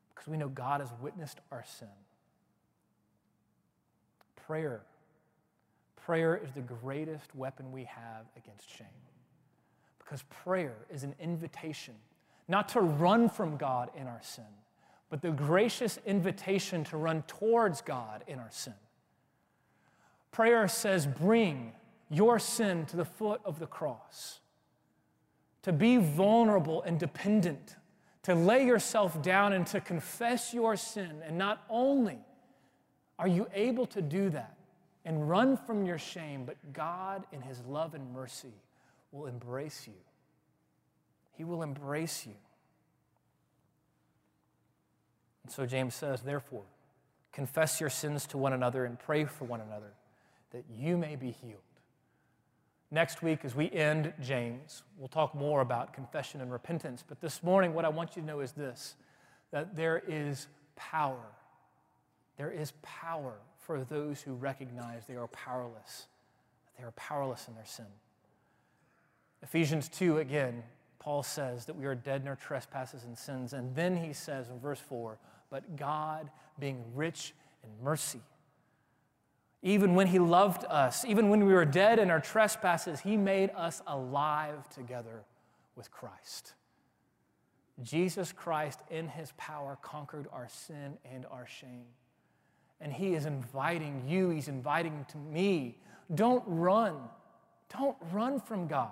because 0.09 0.29
we 0.29 0.37
know 0.37 0.47
God 0.47 0.79
has 0.79 0.89
witnessed 1.01 1.39
our 1.51 1.65
sin. 1.65 1.87
Prayer. 4.47 4.81
Prayer 5.97 6.39
is 6.41 6.51
the 6.53 6.61
greatest 6.61 7.35
weapon 7.35 7.73
we 7.73 7.83
have 7.83 8.25
against 8.37 8.69
shame 8.69 8.87
because 10.09 10.23
prayer 10.43 10.75
is 10.89 11.03
an 11.03 11.13
invitation 11.19 11.93
not 12.47 12.69
to 12.69 12.81
run 12.81 13.29
from 13.29 13.57
God 13.57 13.91
in 13.95 14.07
our 14.07 14.21
sin, 14.23 14.43
but 15.11 15.21
the 15.21 15.29
gracious 15.29 15.99
invitation 16.03 16.83
to 16.85 16.97
run 16.97 17.21
towards 17.27 17.81
God 17.81 18.23
in 18.25 18.39
our 18.39 18.49
sin. 18.49 18.73
Prayer 20.31 20.67
says, 20.67 21.05
Bring 21.05 21.73
your 22.09 22.39
sin 22.39 22.87
to 22.87 22.97
the 22.97 23.05
foot 23.05 23.39
of 23.45 23.59
the 23.59 23.67
cross, 23.67 24.39
to 25.61 25.71
be 25.71 25.97
vulnerable 25.97 26.81
and 26.81 26.99
dependent 26.99 27.75
to 28.23 28.33
lay 28.33 28.65
yourself 28.65 29.21
down 29.21 29.53
and 29.53 29.67
to 29.67 29.79
confess 29.79 30.55
your 30.55 30.75
sin. 30.75 31.21
And 31.23 31.37
not 31.37 31.63
only 31.69 32.17
are 33.19 33.27
you 33.27 33.47
able 33.53 33.85
to 33.87 34.01
do 34.01 34.31
that 34.31 34.57
and 35.05 35.29
run 35.29 35.55
from 35.55 35.85
your 35.85 35.99
shame, 35.99 36.45
but 36.45 36.57
God, 36.73 37.25
in 37.31 37.41
His 37.41 37.63
love 37.65 37.93
and 37.93 38.11
mercy, 38.11 38.53
will 39.11 39.25
embrace 39.25 39.87
you. 39.87 39.93
He 41.37 41.43
will 41.43 41.63
embrace 41.63 42.25
you. 42.25 42.35
And 45.43 45.51
so 45.51 45.65
James 45.65 45.95
says, 45.95 46.21
therefore, 46.21 46.63
confess 47.31 47.79
your 47.79 47.89
sins 47.89 48.25
to 48.27 48.37
one 48.37 48.53
another 48.53 48.85
and 48.85 48.99
pray 48.99 49.25
for 49.25 49.45
one 49.45 49.61
another 49.61 49.93
that 50.51 50.63
you 50.71 50.97
may 50.97 51.15
be 51.15 51.31
healed. 51.31 51.61
Next 52.91 53.21
week, 53.21 53.45
as 53.45 53.55
we 53.55 53.71
end 53.71 54.13
James, 54.19 54.83
we'll 54.97 55.07
talk 55.07 55.35
more 55.35 55.61
about 55.61 55.93
confession 55.93 56.41
and 56.41 56.51
repentance. 56.51 57.03
But 57.07 57.21
this 57.21 57.43
morning, 57.43 57.73
what 57.73 57.85
I 57.85 57.89
want 57.89 58.15
you 58.15 58.23
to 58.23 58.27
know 58.27 58.39
is 58.39 58.51
this 58.51 58.95
that 59.51 59.75
there 59.75 60.01
is 60.07 60.47
power. 60.75 61.25
There 62.37 62.51
is 62.51 62.73
power 62.81 63.33
for 63.57 63.83
those 63.83 64.21
who 64.21 64.33
recognize 64.33 65.05
they 65.05 65.15
are 65.15 65.27
powerless, 65.27 66.07
they 66.77 66.83
are 66.83 66.91
powerless 66.91 67.47
in 67.47 67.55
their 67.55 67.65
sin. 67.65 67.85
Ephesians 69.43 69.89
2, 69.89 70.17
again, 70.17 70.63
Paul 70.99 71.23
says 71.23 71.65
that 71.65 71.75
we 71.75 71.85
are 71.85 71.95
dead 71.95 72.21
in 72.21 72.27
our 72.27 72.35
trespasses 72.35 73.03
and 73.03 73.17
sins. 73.17 73.53
And 73.53 73.75
then 73.75 73.95
he 73.95 74.13
says 74.13 74.49
in 74.49 74.59
verse 74.59 74.79
4, 74.79 75.17
but 75.49 75.75
God, 75.75 76.29
being 76.59 76.83
rich 76.93 77.33
in 77.63 77.69
mercy, 77.83 78.21
even 79.61 79.93
when 79.93 80.07
He 80.07 80.19
loved 80.19 80.63
us, 80.65 81.03
even 81.05 81.29
when 81.29 81.45
we 81.45 81.53
were 81.53 81.65
dead 81.65 81.99
in 81.99 82.09
our 82.09 82.21
trespasses, 82.21 83.01
He 83.01 83.17
made 83.17 83.49
us 83.55 83.81
alive 83.87 84.69
together 84.69 85.23
with 85.75 85.91
Christ. 85.91 86.53
Jesus 87.81 88.31
Christ, 88.31 88.79
in 88.89 89.07
His 89.09 89.33
power, 89.37 89.77
conquered 89.81 90.27
our 90.31 90.47
sin 90.47 90.97
and 91.11 91.25
our 91.29 91.45
shame. 91.45 91.87
And 92.79 92.93
He 92.93 93.15
is 93.15 93.25
inviting 93.25 94.03
you, 94.07 94.29
He's 94.29 94.47
inviting 94.47 95.05
to 95.09 95.17
me. 95.17 95.77
Don't 96.13 96.43
run. 96.47 96.95
Don't 97.77 97.97
run 98.11 98.39
from 98.39 98.67
God, 98.67 98.89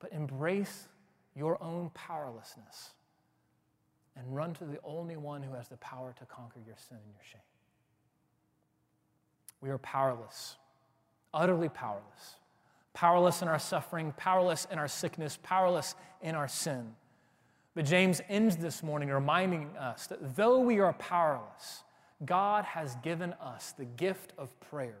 but 0.00 0.12
embrace 0.12 0.88
your 1.34 1.62
own 1.62 1.90
powerlessness 1.94 2.90
and 4.16 4.34
run 4.34 4.54
to 4.54 4.64
the 4.64 4.78
only 4.84 5.16
one 5.16 5.42
who 5.42 5.54
has 5.54 5.68
the 5.68 5.76
power 5.76 6.14
to 6.18 6.26
conquer 6.26 6.60
your 6.66 6.76
sin 6.76 6.96
and 7.02 7.12
your 7.14 7.24
shame. 7.30 7.40
We 9.60 9.70
are 9.70 9.78
powerless, 9.78 10.56
utterly 11.32 11.68
powerless. 11.68 12.36
Powerless 12.94 13.42
in 13.42 13.48
our 13.48 13.60
suffering, 13.60 14.12
powerless 14.16 14.66
in 14.72 14.78
our 14.78 14.88
sickness, 14.88 15.38
powerless 15.42 15.94
in 16.20 16.34
our 16.34 16.48
sin. 16.48 16.94
But 17.74 17.84
James 17.84 18.20
ends 18.28 18.56
this 18.56 18.82
morning 18.82 19.08
reminding 19.08 19.76
us 19.76 20.08
that 20.08 20.34
though 20.34 20.58
we 20.58 20.80
are 20.80 20.92
powerless, 20.94 21.84
God 22.24 22.64
has 22.64 22.96
given 22.96 23.34
us 23.34 23.72
the 23.78 23.84
gift 23.84 24.32
of 24.36 24.58
prayer 24.58 24.98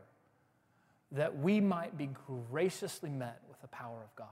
that 1.10 1.36
we 1.36 1.60
might 1.60 1.98
be 1.98 2.10
graciously 2.50 3.10
met 3.10 3.40
with 3.48 3.60
the 3.62 3.68
power 3.68 4.00
of 4.04 4.14
God. 4.14 4.28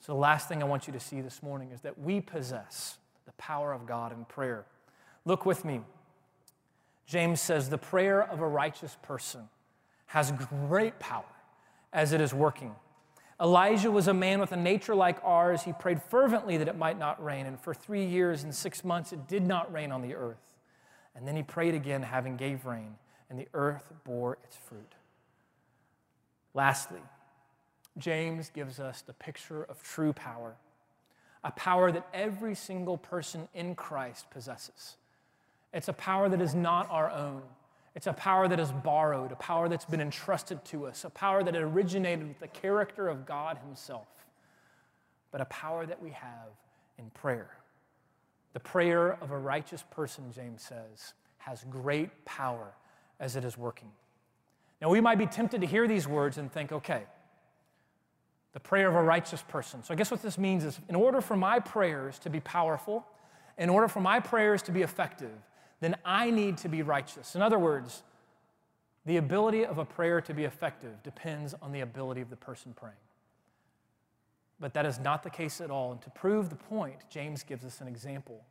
So, 0.00 0.12
the 0.12 0.18
last 0.18 0.48
thing 0.48 0.62
I 0.62 0.66
want 0.66 0.86
you 0.86 0.92
to 0.92 1.00
see 1.00 1.20
this 1.20 1.42
morning 1.42 1.70
is 1.72 1.80
that 1.82 1.98
we 1.98 2.20
possess 2.20 2.98
the 3.26 3.32
power 3.32 3.72
of 3.72 3.86
God 3.86 4.12
in 4.12 4.24
prayer. 4.24 4.64
Look 5.24 5.44
with 5.44 5.64
me 5.64 5.82
James 7.08 7.40
says 7.40 7.70
the 7.70 7.78
prayer 7.78 8.22
of 8.22 8.40
a 8.40 8.46
righteous 8.46 8.98
person 9.02 9.48
has 10.06 10.30
great 10.68 10.98
power 10.98 11.24
as 11.90 12.12
it 12.12 12.20
is 12.20 12.34
working. 12.34 12.74
Elijah 13.40 13.90
was 13.90 14.08
a 14.08 14.14
man 14.14 14.40
with 14.40 14.52
a 14.52 14.56
nature 14.56 14.94
like 14.94 15.18
ours. 15.24 15.62
He 15.62 15.72
prayed 15.72 16.02
fervently 16.02 16.58
that 16.58 16.68
it 16.68 16.76
might 16.76 16.98
not 16.98 17.22
rain, 17.24 17.46
and 17.46 17.58
for 17.58 17.72
three 17.72 18.04
years 18.04 18.44
and 18.44 18.54
six 18.54 18.84
months 18.84 19.14
it 19.14 19.26
did 19.26 19.46
not 19.46 19.72
rain 19.72 19.90
on 19.90 20.02
the 20.02 20.14
earth. 20.14 20.52
And 21.14 21.26
then 21.26 21.34
he 21.34 21.42
prayed 21.42 21.74
again, 21.74 22.02
having 22.02 22.36
gave 22.36 22.66
rain, 22.66 22.96
and 23.30 23.38
the 23.38 23.48
earth 23.54 23.90
bore 24.04 24.36
its 24.44 24.56
fruit. 24.56 24.94
Lastly, 26.52 27.00
James 27.96 28.50
gives 28.50 28.78
us 28.78 29.02
the 29.02 29.12
picture 29.12 29.64
of 29.64 29.82
true 29.82 30.12
power, 30.12 30.56
a 31.42 31.50
power 31.52 31.90
that 31.90 32.06
every 32.12 32.54
single 32.54 32.96
person 32.96 33.48
in 33.54 33.74
Christ 33.74 34.30
possesses. 34.30 34.96
It's 35.72 35.88
a 35.88 35.92
power 35.92 36.28
that 36.28 36.40
is 36.40 36.54
not 36.54 36.88
our 36.90 37.10
own. 37.10 37.42
It's 37.94 38.06
a 38.06 38.12
power 38.12 38.46
that 38.46 38.60
is 38.60 38.70
borrowed, 38.70 39.32
a 39.32 39.36
power 39.36 39.68
that's 39.68 39.84
been 39.84 40.00
entrusted 40.00 40.64
to 40.66 40.86
us, 40.86 41.04
a 41.04 41.10
power 41.10 41.42
that 41.42 41.56
originated 41.56 42.28
with 42.28 42.38
the 42.38 42.48
character 42.48 43.08
of 43.08 43.26
God 43.26 43.58
Himself, 43.58 44.06
but 45.32 45.40
a 45.40 45.46
power 45.46 45.84
that 45.84 46.00
we 46.00 46.10
have 46.10 46.50
in 46.98 47.10
prayer. 47.10 47.50
The 48.52 48.60
prayer 48.60 49.18
of 49.20 49.30
a 49.30 49.38
righteous 49.38 49.82
person, 49.90 50.32
James 50.32 50.62
says, 50.62 51.14
has 51.38 51.64
great 51.70 52.24
power 52.24 52.72
as 53.20 53.36
it 53.36 53.44
is 53.44 53.58
working. 53.58 53.90
Now, 54.80 54.90
we 54.90 55.00
might 55.00 55.18
be 55.18 55.26
tempted 55.26 55.60
to 55.60 55.66
hear 55.66 55.88
these 55.88 56.06
words 56.06 56.38
and 56.38 56.52
think, 56.52 56.70
okay, 56.70 57.02
the 58.52 58.60
prayer 58.60 58.88
of 58.88 58.94
a 58.94 59.02
righteous 59.02 59.42
person. 59.42 59.82
So, 59.82 59.92
I 59.92 59.96
guess 59.96 60.10
what 60.10 60.22
this 60.22 60.38
means 60.38 60.64
is 60.64 60.78
in 60.88 60.94
order 60.94 61.20
for 61.20 61.36
my 61.36 61.60
prayers 61.60 62.18
to 62.20 62.30
be 62.30 62.40
powerful, 62.40 63.06
in 63.58 63.68
order 63.68 63.88
for 63.88 64.00
my 64.00 64.20
prayers 64.20 64.62
to 64.62 64.72
be 64.72 64.82
effective, 64.82 65.36
then 65.80 65.96
I 66.04 66.30
need 66.30 66.58
to 66.58 66.68
be 66.68 66.82
righteous. 66.82 67.34
In 67.34 67.42
other 67.42 67.58
words, 67.58 68.02
the 69.06 69.16
ability 69.16 69.64
of 69.64 69.78
a 69.78 69.84
prayer 69.84 70.20
to 70.20 70.34
be 70.34 70.44
effective 70.44 71.02
depends 71.02 71.54
on 71.62 71.72
the 71.72 71.80
ability 71.80 72.20
of 72.20 72.30
the 72.30 72.36
person 72.36 72.74
praying. 72.74 72.96
But 74.60 74.74
that 74.74 74.86
is 74.86 74.98
not 74.98 75.22
the 75.22 75.30
case 75.30 75.60
at 75.60 75.70
all. 75.70 75.92
And 75.92 76.00
to 76.02 76.10
prove 76.10 76.50
the 76.50 76.56
point, 76.56 76.96
James 77.08 77.42
gives 77.42 77.64
us 77.64 77.80
an 77.80 77.88
example 77.88 78.42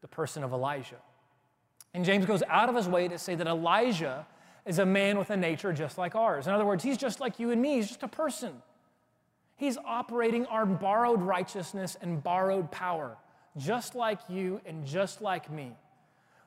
the 0.00 0.08
person 0.08 0.44
of 0.44 0.52
Elijah. 0.52 1.00
And 1.94 2.04
James 2.04 2.26
goes 2.26 2.42
out 2.48 2.68
of 2.68 2.76
his 2.76 2.88
way 2.88 3.08
to 3.08 3.18
say 3.18 3.34
that 3.34 3.46
Elijah 3.46 4.26
is 4.66 4.78
a 4.78 4.86
man 4.86 5.16
with 5.16 5.30
a 5.30 5.36
nature 5.36 5.72
just 5.72 5.96
like 5.96 6.14
ours. 6.14 6.46
In 6.46 6.52
other 6.52 6.66
words, 6.66 6.84
he's 6.84 6.98
just 6.98 7.20
like 7.20 7.38
you 7.38 7.50
and 7.50 7.60
me, 7.60 7.76
he's 7.76 7.88
just 7.88 8.02
a 8.02 8.08
person. 8.08 8.62
He's 9.56 9.78
operating 9.78 10.46
our 10.46 10.66
borrowed 10.66 11.22
righteousness 11.22 11.96
and 12.00 12.22
borrowed 12.22 12.70
power, 12.70 13.16
just 13.56 13.94
like 13.94 14.20
you 14.28 14.60
and 14.66 14.84
just 14.84 15.22
like 15.22 15.50
me. 15.50 15.72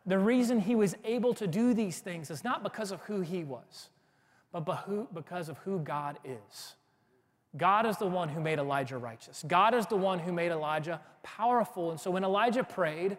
The 0.05 0.19
reason 0.19 0.59
he 0.59 0.75
was 0.75 0.95
able 1.03 1.33
to 1.35 1.47
do 1.47 1.73
these 1.73 1.99
things 1.99 2.31
is 2.31 2.43
not 2.43 2.63
because 2.63 2.91
of 2.91 3.01
who 3.01 3.21
he 3.21 3.43
was, 3.43 3.89
but 4.51 4.61
because 5.13 5.49
of 5.49 5.57
who 5.59 5.79
God 5.79 6.19
is. 6.23 6.75
God 7.55 7.85
is 7.85 7.97
the 7.97 8.07
one 8.07 8.29
who 8.29 8.39
made 8.39 8.59
Elijah 8.59 8.97
righteous. 8.97 9.43
God 9.47 9.73
is 9.73 9.85
the 9.87 9.95
one 9.95 10.19
who 10.19 10.31
made 10.31 10.51
Elijah 10.51 11.01
powerful. 11.23 11.91
And 11.91 11.99
so 11.99 12.11
when 12.11 12.23
Elijah 12.23 12.63
prayed, 12.63 13.17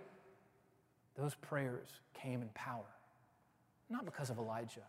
those 1.17 1.35
prayers 1.35 1.89
came 2.15 2.43
in 2.43 2.49
power, 2.55 2.85
not 3.91 4.05
because 4.05 4.31
of 4.31 4.39
Elijah, 4.39 4.87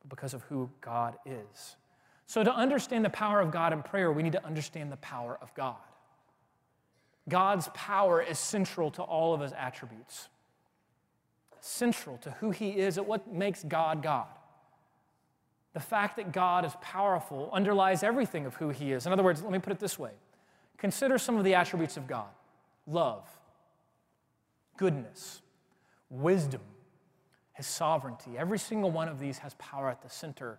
but 0.00 0.10
because 0.10 0.34
of 0.34 0.42
who 0.42 0.70
God 0.80 1.16
is. 1.26 1.76
So, 2.26 2.42
to 2.42 2.52
understand 2.52 3.04
the 3.04 3.10
power 3.10 3.40
of 3.40 3.52
God 3.52 3.72
in 3.72 3.82
prayer, 3.82 4.10
we 4.10 4.22
need 4.22 4.32
to 4.32 4.44
understand 4.44 4.90
the 4.90 4.96
power 4.96 5.38
of 5.40 5.54
God. 5.54 5.76
God's 7.28 7.68
power 7.74 8.20
is 8.20 8.38
central 8.38 8.90
to 8.92 9.02
all 9.02 9.34
of 9.34 9.40
his 9.40 9.52
attributes, 9.52 10.28
central 11.60 12.18
to 12.18 12.32
who 12.32 12.50
he 12.50 12.70
is, 12.70 12.98
and 12.98 13.06
what 13.06 13.32
makes 13.32 13.62
God 13.64 14.02
God. 14.02 14.26
The 15.72 15.80
fact 15.80 16.16
that 16.16 16.32
God 16.32 16.64
is 16.64 16.72
powerful 16.80 17.50
underlies 17.52 18.02
everything 18.02 18.46
of 18.46 18.54
who 18.54 18.70
he 18.70 18.92
is. 18.92 19.06
In 19.06 19.12
other 19.12 19.22
words, 19.22 19.42
let 19.42 19.52
me 19.52 19.58
put 19.58 19.72
it 19.72 19.78
this 19.78 19.98
way 19.98 20.12
consider 20.78 21.18
some 21.18 21.36
of 21.36 21.44
the 21.44 21.54
attributes 21.54 21.96
of 21.96 22.06
God 22.06 22.28
love, 22.86 23.28
goodness, 24.76 25.42
wisdom, 26.10 26.60
his 27.52 27.66
sovereignty. 27.66 28.38
Every 28.38 28.58
single 28.58 28.90
one 28.90 29.08
of 29.08 29.18
these 29.18 29.38
has 29.38 29.54
power 29.54 29.90
at 29.90 30.02
the 30.02 30.10
center. 30.10 30.58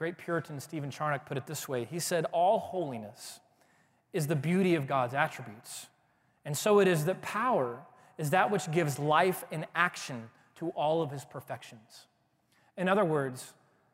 Great 0.00 0.16
Puritan 0.16 0.58
Stephen 0.58 0.90
Charnock 0.90 1.26
put 1.26 1.36
it 1.36 1.46
this 1.46 1.68
way 1.68 1.84
He 1.84 1.98
said, 1.98 2.24
All 2.32 2.58
holiness 2.58 3.38
is 4.14 4.28
the 4.28 4.34
beauty 4.34 4.74
of 4.74 4.86
God's 4.86 5.12
attributes. 5.12 5.88
And 6.46 6.56
so 6.56 6.80
it 6.80 6.88
is 6.88 7.04
that 7.04 7.20
power 7.20 7.80
is 8.16 8.30
that 8.30 8.50
which 8.50 8.72
gives 8.72 8.98
life 8.98 9.44
and 9.52 9.66
action 9.74 10.30
to 10.56 10.70
all 10.70 11.02
of 11.02 11.10
his 11.10 11.26
perfections. 11.26 12.06
In 12.78 12.88
other 12.88 13.04
words, 13.04 13.52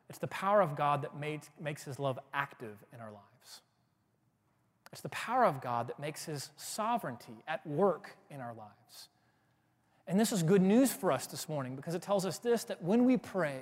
it's 0.09 0.17
the 0.17 0.27
power 0.27 0.61
of 0.61 0.77
God 0.77 1.01
that 1.01 1.19
makes, 1.19 1.49
makes 1.59 1.83
his 1.83 1.99
love 1.99 2.17
active 2.33 2.77
in 2.93 3.01
our 3.01 3.11
lives. 3.11 3.61
It's 4.93 5.01
the 5.01 5.09
power 5.09 5.43
of 5.43 5.59
God 5.59 5.89
that 5.89 5.99
makes 5.99 6.23
his 6.23 6.51
sovereignty 6.55 7.43
at 7.49 7.67
work 7.67 8.15
in 8.31 8.39
our 8.39 8.53
lives. 8.53 9.09
And 10.07 10.17
this 10.17 10.31
is 10.31 10.41
good 10.41 10.61
news 10.61 10.93
for 10.93 11.11
us 11.11 11.27
this 11.27 11.49
morning 11.49 11.75
because 11.75 11.95
it 11.95 12.01
tells 12.01 12.25
us 12.25 12.37
this 12.37 12.63
that 12.63 12.81
when 12.81 13.03
we 13.03 13.17
pray, 13.17 13.59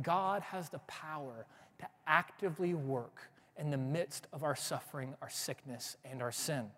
God 0.00 0.40
has 0.40 0.70
the 0.70 0.78
power 0.78 1.44
to 1.82 1.88
actively 2.06 2.74
work 2.74 3.28
in 3.58 3.70
the 3.70 3.76
midst 3.76 4.28
of 4.32 4.44
our 4.44 4.54
suffering, 4.54 5.14
our 5.20 5.28
sickness, 5.28 5.96
and 6.08 6.22
our 6.22 6.30
sin. 6.30 6.70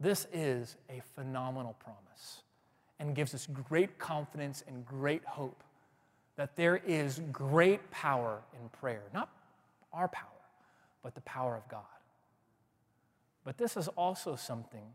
This 0.00 0.26
is 0.32 0.76
a 0.88 1.02
phenomenal 1.14 1.76
promise 1.78 2.42
and 2.98 3.14
gives 3.14 3.34
us 3.34 3.46
great 3.68 3.98
confidence 3.98 4.64
and 4.66 4.86
great 4.86 5.24
hope 5.26 5.62
that 6.36 6.56
there 6.56 6.76
is 6.86 7.20
great 7.30 7.90
power 7.90 8.40
in 8.58 8.70
prayer. 8.70 9.02
Not 9.12 9.28
our 9.92 10.08
power, 10.08 10.26
but 11.02 11.14
the 11.14 11.20
power 11.20 11.54
of 11.54 11.68
God. 11.68 11.82
But 13.44 13.58
this 13.58 13.76
is 13.76 13.88
also 13.88 14.36
something 14.36 14.86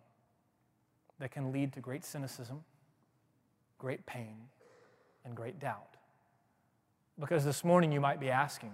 that 1.20 1.30
can 1.30 1.52
lead 1.52 1.72
to 1.74 1.82
great 1.82 2.04
cynicism, 2.04 2.64
great 3.78 4.08
pain, 4.08 4.38
and 5.24 5.36
great 5.36 5.60
doubt. 5.60 5.93
Because 7.20 7.46
this 7.46 7.64
morning 7.64 7.92
you 7.92 8.02
might 8.02 8.20
be 8.20 8.30
asking, 8.30 8.72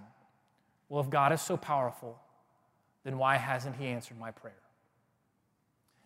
well, 0.88 1.02
if 1.02 1.10
God 1.10 1.32
is 1.32 1.40
so 1.40 1.56
powerful, 1.56 2.18
then 3.04 3.18
why 3.18 3.36
hasn't 3.36 3.76
He 3.76 3.86
answered 3.86 4.18
my 4.18 4.30
prayer? 4.30 4.54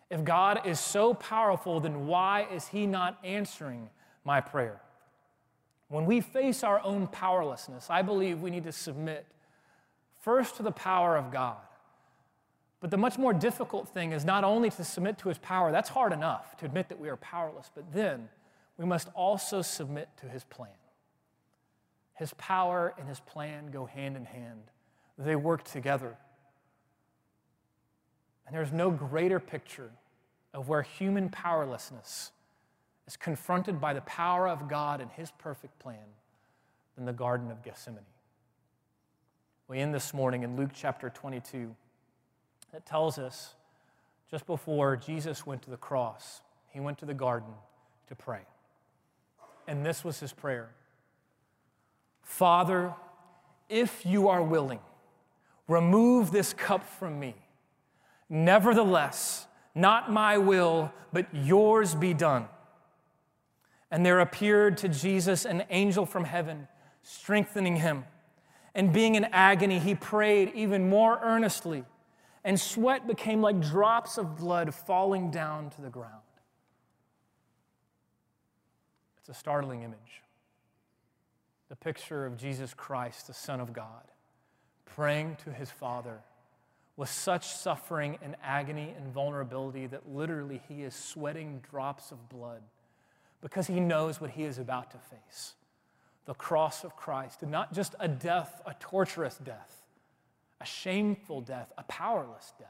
If 0.09 0.23
God 0.23 0.65
is 0.65 0.79
so 0.79 1.13
powerful, 1.13 1.79
then 1.79 2.07
why 2.07 2.47
is 2.51 2.67
He 2.67 2.85
not 2.85 3.17
answering 3.23 3.89
my 4.23 4.41
prayer? 4.41 4.81
When 5.87 6.05
we 6.05 6.21
face 6.21 6.63
our 6.63 6.81
own 6.83 7.07
powerlessness, 7.07 7.87
I 7.89 8.01
believe 8.01 8.41
we 8.41 8.49
need 8.49 8.63
to 8.65 8.71
submit 8.71 9.25
first 10.21 10.57
to 10.57 10.63
the 10.63 10.71
power 10.71 11.15
of 11.17 11.31
God 11.31 11.57
but 12.85 12.91
the 12.91 12.97
much 12.97 13.17
more 13.17 13.33
difficult 13.33 13.89
thing 13.89 14.11
is 14.11 14.25
not 14.25 14.43
only 14.43 14.69
to 14.69 14.83
submit 14.83 15.17
to 15.17 15.29
his 15.29 15.39
power, 15.39 15.71
that's 15.71 15.89
hard 15.89 16.13
enough 16.13 16.55
to 16.57 16.65
admit 16.65 16.87
that 16.89 16.99
we 16.99 17.09
are 17.09 17.17
powerless, 17.17 17.71
but 17.73 17.91
then 17.91 18.29
we 18.77 18.85
must 18.85 19.09
also 19.15 19.63
submit 19.63 20.07
to 20.17 20.27
his 20.27 20.43
plan. 20.43 20.69
His 22.15 22.33
power 22.35 22.93
and 22.97 23.07
his 23.07 23.19
plan 23.19 23.67
go 23.71 23.85
hand 23.85 24.15
in 24.15 24.25
hand, 24.25 24.63
they 25.17 25.35
work 25.35 25.63
together. 25.63 26.17
And 28.47 28.55
there's 28.55 28.71
no 28.71 28.91
greater 28.91 29.39
picture 29.39 29.91
of 30.53 30.69
where 30.69 30.81
human 30.81 31.29
powerlessness 31.29 32.31
is 33.07 33.17
confronted 33.17 33.81
by 33.81 33.93
the 33.93 34.01
power 34.01 34.47
of 34.47 34.69
God 34.69 35.01
and 35.01 35.11
his 35.11 35.31
perfect 35.31 35.77
plan 35.79 36.05
than 36.95 37.05
the 37.05 37.13
Garden 37.13 37.51
of 37.51 37.63
Gethsemane. 37.63 38.03
We 39.67 39.79
end 39.79 39.93
this 39.93 40.13
morning 40.13 40.43
in 40.43 40.55
Luke 40.55 40.71
chapter 40.73 41.09
22 41.09 41.75
that 42.71 42.85
tells 42.85 43.17
us 43.17 43.55
just 44.29 44.45
before 44.45 44.95
Jesus 44.95 45.45
went 45.45 45.61
to 45.63 45.69
the 45.69 45.77
cross, 45.77 46.41
he 46.69 46.79
went 46.79 46.97
to 46.99 47.05
the 47.05 47.13
garden 47.13 47.53
to 48.07 48.15
pray. 48.15 48.41
And 49.67 49.85
this 49.85 50.03
was 50.03 50.19
his 50.19 50.33
prayer 50.33 50.69
Father, 52.25 52.93
if 53.69 54.05
you 54.05 54.27
are 54.27 54.43
willing, 54.43 54.81
remove 55.69 56.31
this 56.31 56.51
cup 56.51 56.83
from 56.83 57.17
me. 57.17 57.35
Nevertheless, 58.27 59.47
not 59.73 60.11
my 60.11 60.37
will, 60.37 60.91
but 61.13 61.33
yours 61.33 61.95
be 61.95 62.13
done. 62.13 62.49
And 63.89 64.05
there 64.05 64.19
appeared 64.19 64.77
to 64.79 64.89
Jesus 64.89 65.45
an 65.45 65.63
angel 65.69 66.05
from 66.05 66.25
heaven, 66.25 66.67
strengthening 67.01 67.77
him. 67.77 68.03
And 68.73 68.91
being 68.91 69.15
in 69.15 69.23
agony, 69.25 69.79
he 69.79 69.95
prayed 69.95 70.51
even 70.53 70.89
more 70.89 71.17
earnestly 71.23 71.85
and 72.45 72.59
sweat 72.59 73.07
became 73.07 73.41
like 73.41 73.59
drops 73.59 74.19
of 74.19 74.37
blood 74.37 74.73
falling 74.73 75.31
down 75.31 75.71
to 75.71 75.81
the 75.81 75.89
ground. 75.89 76.21
It's 79.17 79.29
a 79.29 79.33
startling 79.33 79.81
image. 79.81 80.21
The 81.75 81.83
picture 81.83 82.25
of 82.25 82.37
Jesus 82.37 82.73
Christ, 82.73 83.27
the 83.27 83.33
Son 83.33 83.59
of 83.59 83.73
God, 83.73 84.03
praying 84.85 85.37
to 85.43 85.51
his 85.51 85.69
Father 85.69 86.19
with 86.95 87.09
such 87.09 87.47
suffering 87.47 88.17
and 88.21 88.37
agony 88.41 88.93
and 88.97 89.11
vulnerability 89.11 89.85
that 89.87 90.07
literally 90.09 90.61
he 90.69 90.83
is 90.83 90.95
sweating 90.95 91.61
drops 91.69 92.11
of 92.11 92.29
blood 92.29 92.61
because 93.41 93.67
he 93.67 93.81
knows 93.81 94.21
what 94.21 94.29
he 94.29 94.43
is 94.43 94.57
about 94.57 94.91
to 94.91 94.97
face. 94.97 95.55
The 96.25 96.33
cross 96.33 96.85
of 96.85 96.95
Christ, 96.95 97.43
and 97.43 97.51
not 97.51 97.73
just 97.73 97.93
a 97.99 98.07
death, 98.07 98.61
a 98.65 98.73
torturous 98.79 99.37
death 99.37 99.85
a 100.61 100.65
shameful 100.65 101.41
death, 101.41 101.71
a 101.77 101.83
powerless 101.83 102.53
death, 102.57 102.69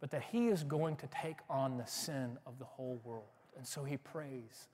but 0.00 0.10
that 0.10 0.22
he 0.22 0.48
is 0.48 0.62
going 0.62 0.96
to 0.96 1.06
take 1.08 1.38
on 1.48 1.78
the 1.78 1.86
sin 1.86 2.36
of 2.46 2.58
the 2.58 2.64
whole 2.64 3.00
world. 3.04 3.24
And 3.56 3.66
so 3.66 3.84
he 3.84 3.96
prays, 3.96 4.68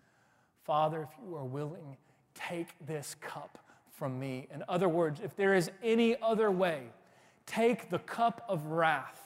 Father, 0.64 1.02
if 1.02 1.08
you 1.24 1.36
are 1.36 1.44
willing, 1.44 1.96
take 2.34 2.68
this 2.86 3.16
cup 3.20 3.58
from 3.96 4.18
me. 4.18 4.48
In 4.52 4.64
other 4.68 4.88
words, 4.88 5.20
if 5.22 5.36
there 5.36 5.54
is 5.54 5.70
any 5.82 6.16
other 6.20 6.50
way, 6.50 6.82
take 7.46 7.90
the 7.90 7.98
cup 8.00 8.44
of 8.48 8.66
wrath 8.66 9.20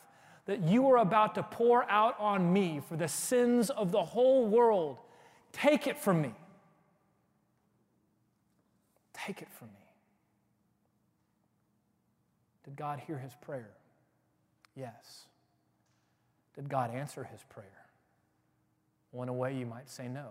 that 0.47 0.63
you 0.63 0.89
are 0.91 0.99
about 0.99 1.35
to 1.35 1.43
pour 1.43 1.89
out 1.91 2.19
on 2.21 2.53
me 2.53 2.81
for 2.89 2.97
the 2.97 3.09
sins 3.09 3.71
of 3.71 3.91
the 3.91 4.03
whole 4.03 4.47
world. 4.47 4.99
Take 5.53 5.87
it 5.87 5.99
from 5.99 6.23
me. 6.23 6.33
Take 9.13 9.43
it 9.43 9.49
from 9.51 9.69
me. 9.69 9.75
Did 12.65 12.77
God 12.77 13.01
hear 13.07 13.19
his 13.19 13.33
prayer? 13.41 13.71
Yes. 14.77 15.27
Did 16.55 16.69
God 16.69 16.93
answer 16.95 17.25
his 17.25 17.43
prayer? 17.49 17.67
Well, 19.13 19.23
in 19.23 19.29
a 19.29 19.33
way, 19.33 19.55
you 19.55 19.67
might 19.67 19.89
say 19.89 20.09
no. 20.09 20.29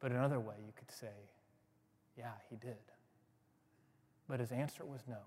But 0.00 0.12
another 0.12 0.40
way, 0.40 0.56
you 0.58 0.72
could 0.76 0.90
say, 0.90 1.12
yeah, 2.18 2.32
he 2.48 2.56
did. 2.56 2.76
But 4.28 4.40
his 4.40 4.52
answer 4.52 4.84
was 4.84 5.00
no. 5.08 5.18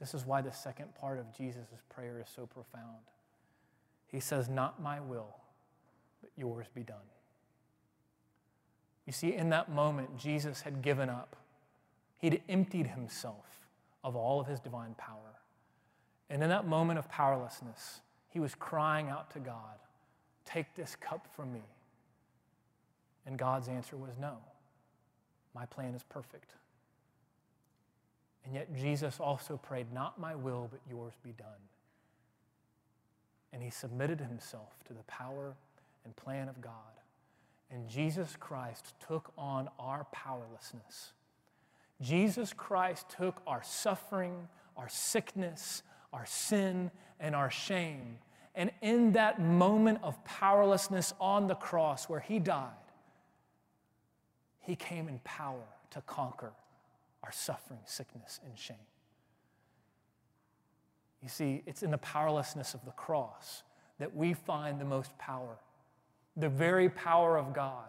This 0.00 0.14
is 0.14 0.26
why 0.26 0.40
the 0.42 0.52
second 0.52 0.94
part 0.94 1.18
of 1.18 1.36
Jesus' 1.36 1.68
prayer 1.88 2.18
is 2.20 2.28
so 2.34 2.46
profound. 2.46 2.98
He 4.08 4.20
says, 4.20 4.48
Not 4.48 4.82
my 4.82 5.00
will, 5.00 5.36
but 6.20 6.30
yours 6.36 6.66
be 6.74 6.82
done. 6.82 6.96
You 9.06 9.12
see, 9.12 9.34
in 9.34 9.50
that 9.50 9.70
moment, 9.70 10.16
Jesus 10.16 10.62
had 10.62 10.82
given 10.82 11.08
up. 11.08 11.36
He'd 12.18 12.42
emptied 12.48 12.88
himself 12.88 13.46
of 14.04 14.16
all 14.16 14.40
of 14.40 14.46
his 14.46 14.60
divine 14.60 14.94
power. 14.94 15.40
And 16.30 16.42
in 16.42 16.48
that 16.48 16.66
moment 16.66 16.98
of 16.98 17.08
powerlessness, 17.08 18.00
he 18.28 18.40
was 18.40 18.54
crying 18.54 19.08
out 19.08 19.30
to 19.32 19.38
God, 19.38 19.78
Take 20.44 20.74
this 20.74 20.96
cup 20.96 21.28
from 21.34 21.52
me. 21.52 21.62
And 23.26 23.38
God's 23.38 23.68
answer 23.68 23.96
was, 23.96 24.12
No, 24.20 24.36
my 25.54 25.66
plan 25.66 25.94
is 25.94 26.02
perfect. 26.02 26.54
And 28.44 28.54
yet 28.54 28.74
Jesus 28.74 29.20
also 29.20 29.56
prayed, 29.56 29.92
Not 29.92 30.20
my 30.20 30.34
will, 30.34 30.68
but 30.70 30.80
yours 30.88 31.14
be 31.22 31.32
done. 31.32 31.46
And 33.52 33.62
he 33.62 33.70
submitted 33.70 34.20
himself 34.20 34.72
to 34.86 34.94
the 34.94 35.02
power 35.04 35.54
and 36.04 36.16
plan 36.16 36.48
of 36.48 36.60
God. 36.60 36.72
And 37.70 37.88
Jesus 37.88 38.36
Christ 38.38 38.94
took 39.06 39.32
on 39.38 39.68
our 39.78 40.06
powerlessness. 40.12 41.12
Jesus 42.00 42.52
Christ 42.52 43.06
took 43.16 43.40
our 43.46 43.62
suffering, 43.62 44.48
our 44.76 44.88
sickness, 44.88 45.82
our 46.12 46.26
sin, 46.26 46.90
and 47.20 47.34
our 47.34 47.50
shame. 47.50 48.18
And 48.54 48.70
in 48.82 49.12
that 49.12 49.40
moment 49.40 50.00
of 50.02 50.22
powerlessness 50.24 51.14
on 51.20 51.46
the 51.46 51.54
cross 51.54 52.08
where 52.08 52.20
he 52.20 52.38
died, 52.38 52.70
he 54.62 54.76
came 54.76 55.08
in 55.08 55.20
power 55.24 55.64
to 55.90 56.00
conquer 56.02 56.52
our 57.22 57.32
suffering, 57.32 57.80
sickness, 57.84 58.40
and 58.44 58.58
shame. 58.58 58.76
You 61.22 61.28
see, 61.28 61.62
it's 61.66 61.82
in 61.82 61.90
the 61.90 61.98
powerlessness 61.98 62.74
of 62.74 62.84
the 62.84 62.90
cross 62.92 63.62
that 63.98 64.14
we 64.16 64.34
find 64.34 64.80
the 64.80 64.84
most 64.84 65.16
power, 65.18 65.58
the 66.36 66.48
very 66.48 66.88
power 66.88 67.36
of 67.38 67.52
God. 67.52 67.88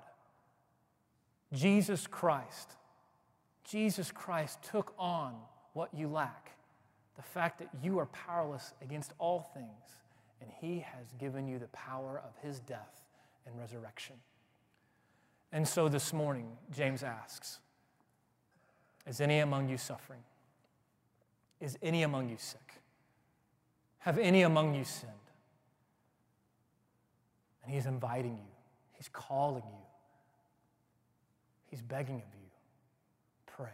Jesus 1.51 2.05
Christ, 2.07 2.71
Jesus 3.63 4.11
Christ 4.11 4.59
took 4.63 4.93
on 4.97 5.35
what 5.73 5.93
you 5.93 6.07
lack, 6.07 6.51
the 7.15 7.23
fact 7.23 7.59
that 7.59 7.69
you 7.83 7.97
are 7.99 8.07
powerless 8.07 8.73
against 8.81 9.13
all 9.17 9.49
things, 9.53 9.97
and 10.41 10.49
He 10.59 10.79
has 10.79 11.13
given 11.19 11.47
you 11.47 11.57
the 11.57 11.67
power 11.67 12.21
of 12.23 12.33
His 12.43 12.59
death 12.59 13.01
and 13.45 13.57
resurrection. 13.57 14.15
And 15.53 15.67
so 15.67 15.87
this 15.87 16.11
morning, 16.11 16.47
James 16.75 17.03
asks, 17.03 17.59
is 19.05 19.21
any 19.21 19.37
among 19.39 19.69
you 19.69 19.77
suffering? 19.77 20.23
Is 21.61 21.77
any 21.83 22.01
among 22.01 22.29
you 22.29 22.37
sick? 22.39 22.81
Have 23.99 24.17
any 24.17 24.41
among 24.41 24.73
you 24.73 24.83
sinned? 24.83 25.11
And 27.63 27.71
He's 27.71 27.85
inviting 27.85 28.31
you, 28.31 28.51
He's 28.93 29.09
calling 29.13 29.63
you, 29.63 29.85
He's 31.69 31.81
begging 31.81 32.15
of 32.15 32.21
you. 32.21 32.49
Pray. 33.45 33.69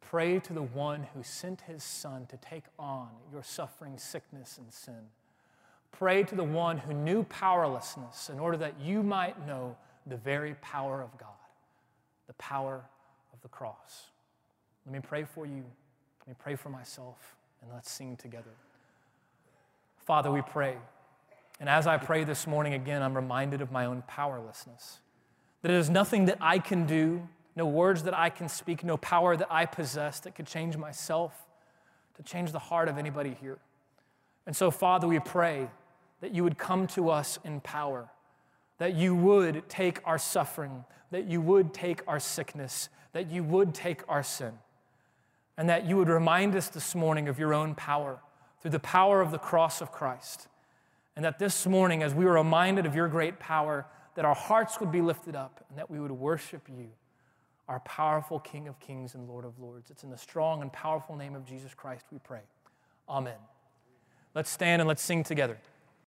Pray 0.00 0.40
to 0.40 0.54
the 0.54 0.62
one 0.62 1.06
who 1.14 1.22
sent 1.22 1.60
His 1.62 1.84
Son 1.84 2.26
to 2.30 2.38
take 2.38 2.64
on 2.78 3.08
your 3.30 3.42
suffering, 3.42 3.98
sickness, 3.98 4.56
and 4.56 4.72
sin. 4.72 5.10
Pray 5.92 6.22
to 6.22 6.34
the 6.34 6.44
one 6.44 6.78
who 6.78 6.94
knew 6.94 7.24
powerlessness 7.24 8.30
in 8.30 8.40
order 8.40 8.56
that 8.56 8.80
you 8.80 9.02
might 9.02 9.46
know 9.46 9.76
the 10.08 10.16
very 10.16 10.54
power 10.62 11.02
of 11.02 11.16
God, 11.18 11.28
the 12.26 12.32
power 12.34 12.84
of 13.32 13.40
the 13.42 13.48
cross. 13.48 14.10
Let 14.86 14.92
me 14.94 15.00
pray 15.06 15.24
for 15.24 15.46
you. 15.46 15.64
Let 16.20 16.28
me 16.28 16.34
pray 16.38 16.56
for 16.56 16.70
myself, 16.70 17.36
and 17.62 17.70
let's 17.72 17.90
sing 17.90 18.16
together. 18.16 18.50
Father, 19.98 20.30
we 20.30 20.42
pray. 20.42 20.76
And 21.60 21.68
as 21.68 21.86
I 21.86 21.96
pray 21.96 22.24
this 22.24 22.46
morning 22.46 22.74
again, 22.74 23.02
I'm 23.02 23.14
reminded 23.14 23.60
of 23.60 23.70
my 23.70 23.86
own 23.86 24.02
powerlessness. 24.06 25.00
That 25.62 25.70
it 25.70 25.76
is 25.76 25.90
nothing 25.90 26.26
that 26.26 26.38
I 26.40 26.58
can 26.58 26.86
do, 26.86 27.28
no 27.56 27.66
words 27.66 28.04
that 28.04 28.16
I 28.16 28.30
can 28.30 28.48
speak, 28.48 28.84
no 28.84 28.96
power 28.96 29.36
that 29.36 29.48
I 29.50 29.66
possess 29.66 30.20
that 30.20 30.34
could 30.34 30.46
change 30.46 30.76
myself, 30.76 31.34
to 32.16 32.22
change 32.22 32.52
the 32.52 32.58
heart 32.58 32.88
of 32.88 32.96
anybody 32.96 33.36
here. 33.40 33.58
And 34.46 34.56
so, 34.56 34.70
Father, 34.70 35.06
we 35.06 35.18
pray 35.18 35.68
that 36.20 36.34
you 36.34 36.44
would 36.44 36.58
come 36.58 36.86
to 36.88 37.10
us 37.10 37.38
in 37.44 37.60
power, 37.60 38.08
that 38.78 38.94
you 38.94 39.14
would 39.14 39.68
take 39.68 40.00
our 40.04 40.18
suffering, 40.18 40.84
that 41.10 41.26
you 41.26 41.40
would 41.40 41.74
take 41.74 42.02
our 42.06 42.20
sickness, 42.20 42.88
that 43.12 43.30
you 43.30 43.42
would 43.42 43.74
take 43.74 44.02
our 44.08 44.22
sin, 44.22 44.52
and 45.56 45.68
that 45.68 45.86
you 45.86 45.96
would 45.96 46.08
remind 46.08 46.54
us 46.54 46.68
this 46.68 46.94
morning 46.94 47.28
of 47.28 47.38
your 47.38 47.52
own 47.52 47.74
power 47.74 48.20
through 48.60 48.70
the 48.70 48.78
power 48.78 49.20
of 49.20 49.30
the 49.30 49.38
cross 49.38 49.80
of 49.80 49.92
Christ. 49.92 50.48
And 51.16 51.24
that 51.24 51.38
this 51.38 51.66
morning, 51.66 52.02
as 52.02 52.14
we 52.14 52.24
were 52.24 52.34
reminded 52.34 52.86
of 52.86 52.94
your 52.94 53.08
great 53.08 53.40
power, 53.40 53.86
that 54.14 54.24
our 54.24 54.34
hearts 54.34 54.78
would 54.80 54.92
be 54.92 55.00
lifted 55.00 55.34
up 55.34 55.64
and 55.68 55.78
that 55.78 55.90
we 55.90 55.98
would 55.98 56.12
worship 56.12 56.68
you, 56.68 56.88
our 57.68 57.80
powerful 57.80 58.38
King 58.38 58.68
of 58.68 58.78
kings 58.78 59.14
and 59.14 59.28
Lord 59.28 59.44
of 59.44 59.58
lords. 59.58 59.90
It's 59.90 60.04
in 60.04 60.10
the 60.10 60.16
strong 60.16 60.62
and 60.62 60.72
powerful 60.72 61.16
name 61.16 61.34
of 61.34 61.44
Jesus 61.44 61.74
Christ 61.74 62.04
we 62.12 62.18
pray. 62.18 62.40
Amen. 63.08 63.34
Let's 64.34 64.50
stand 64.50 64.80
and 64.80 64.88
let's 64.88 65.02
sing 65.02 65.24
together. 65.24 65.58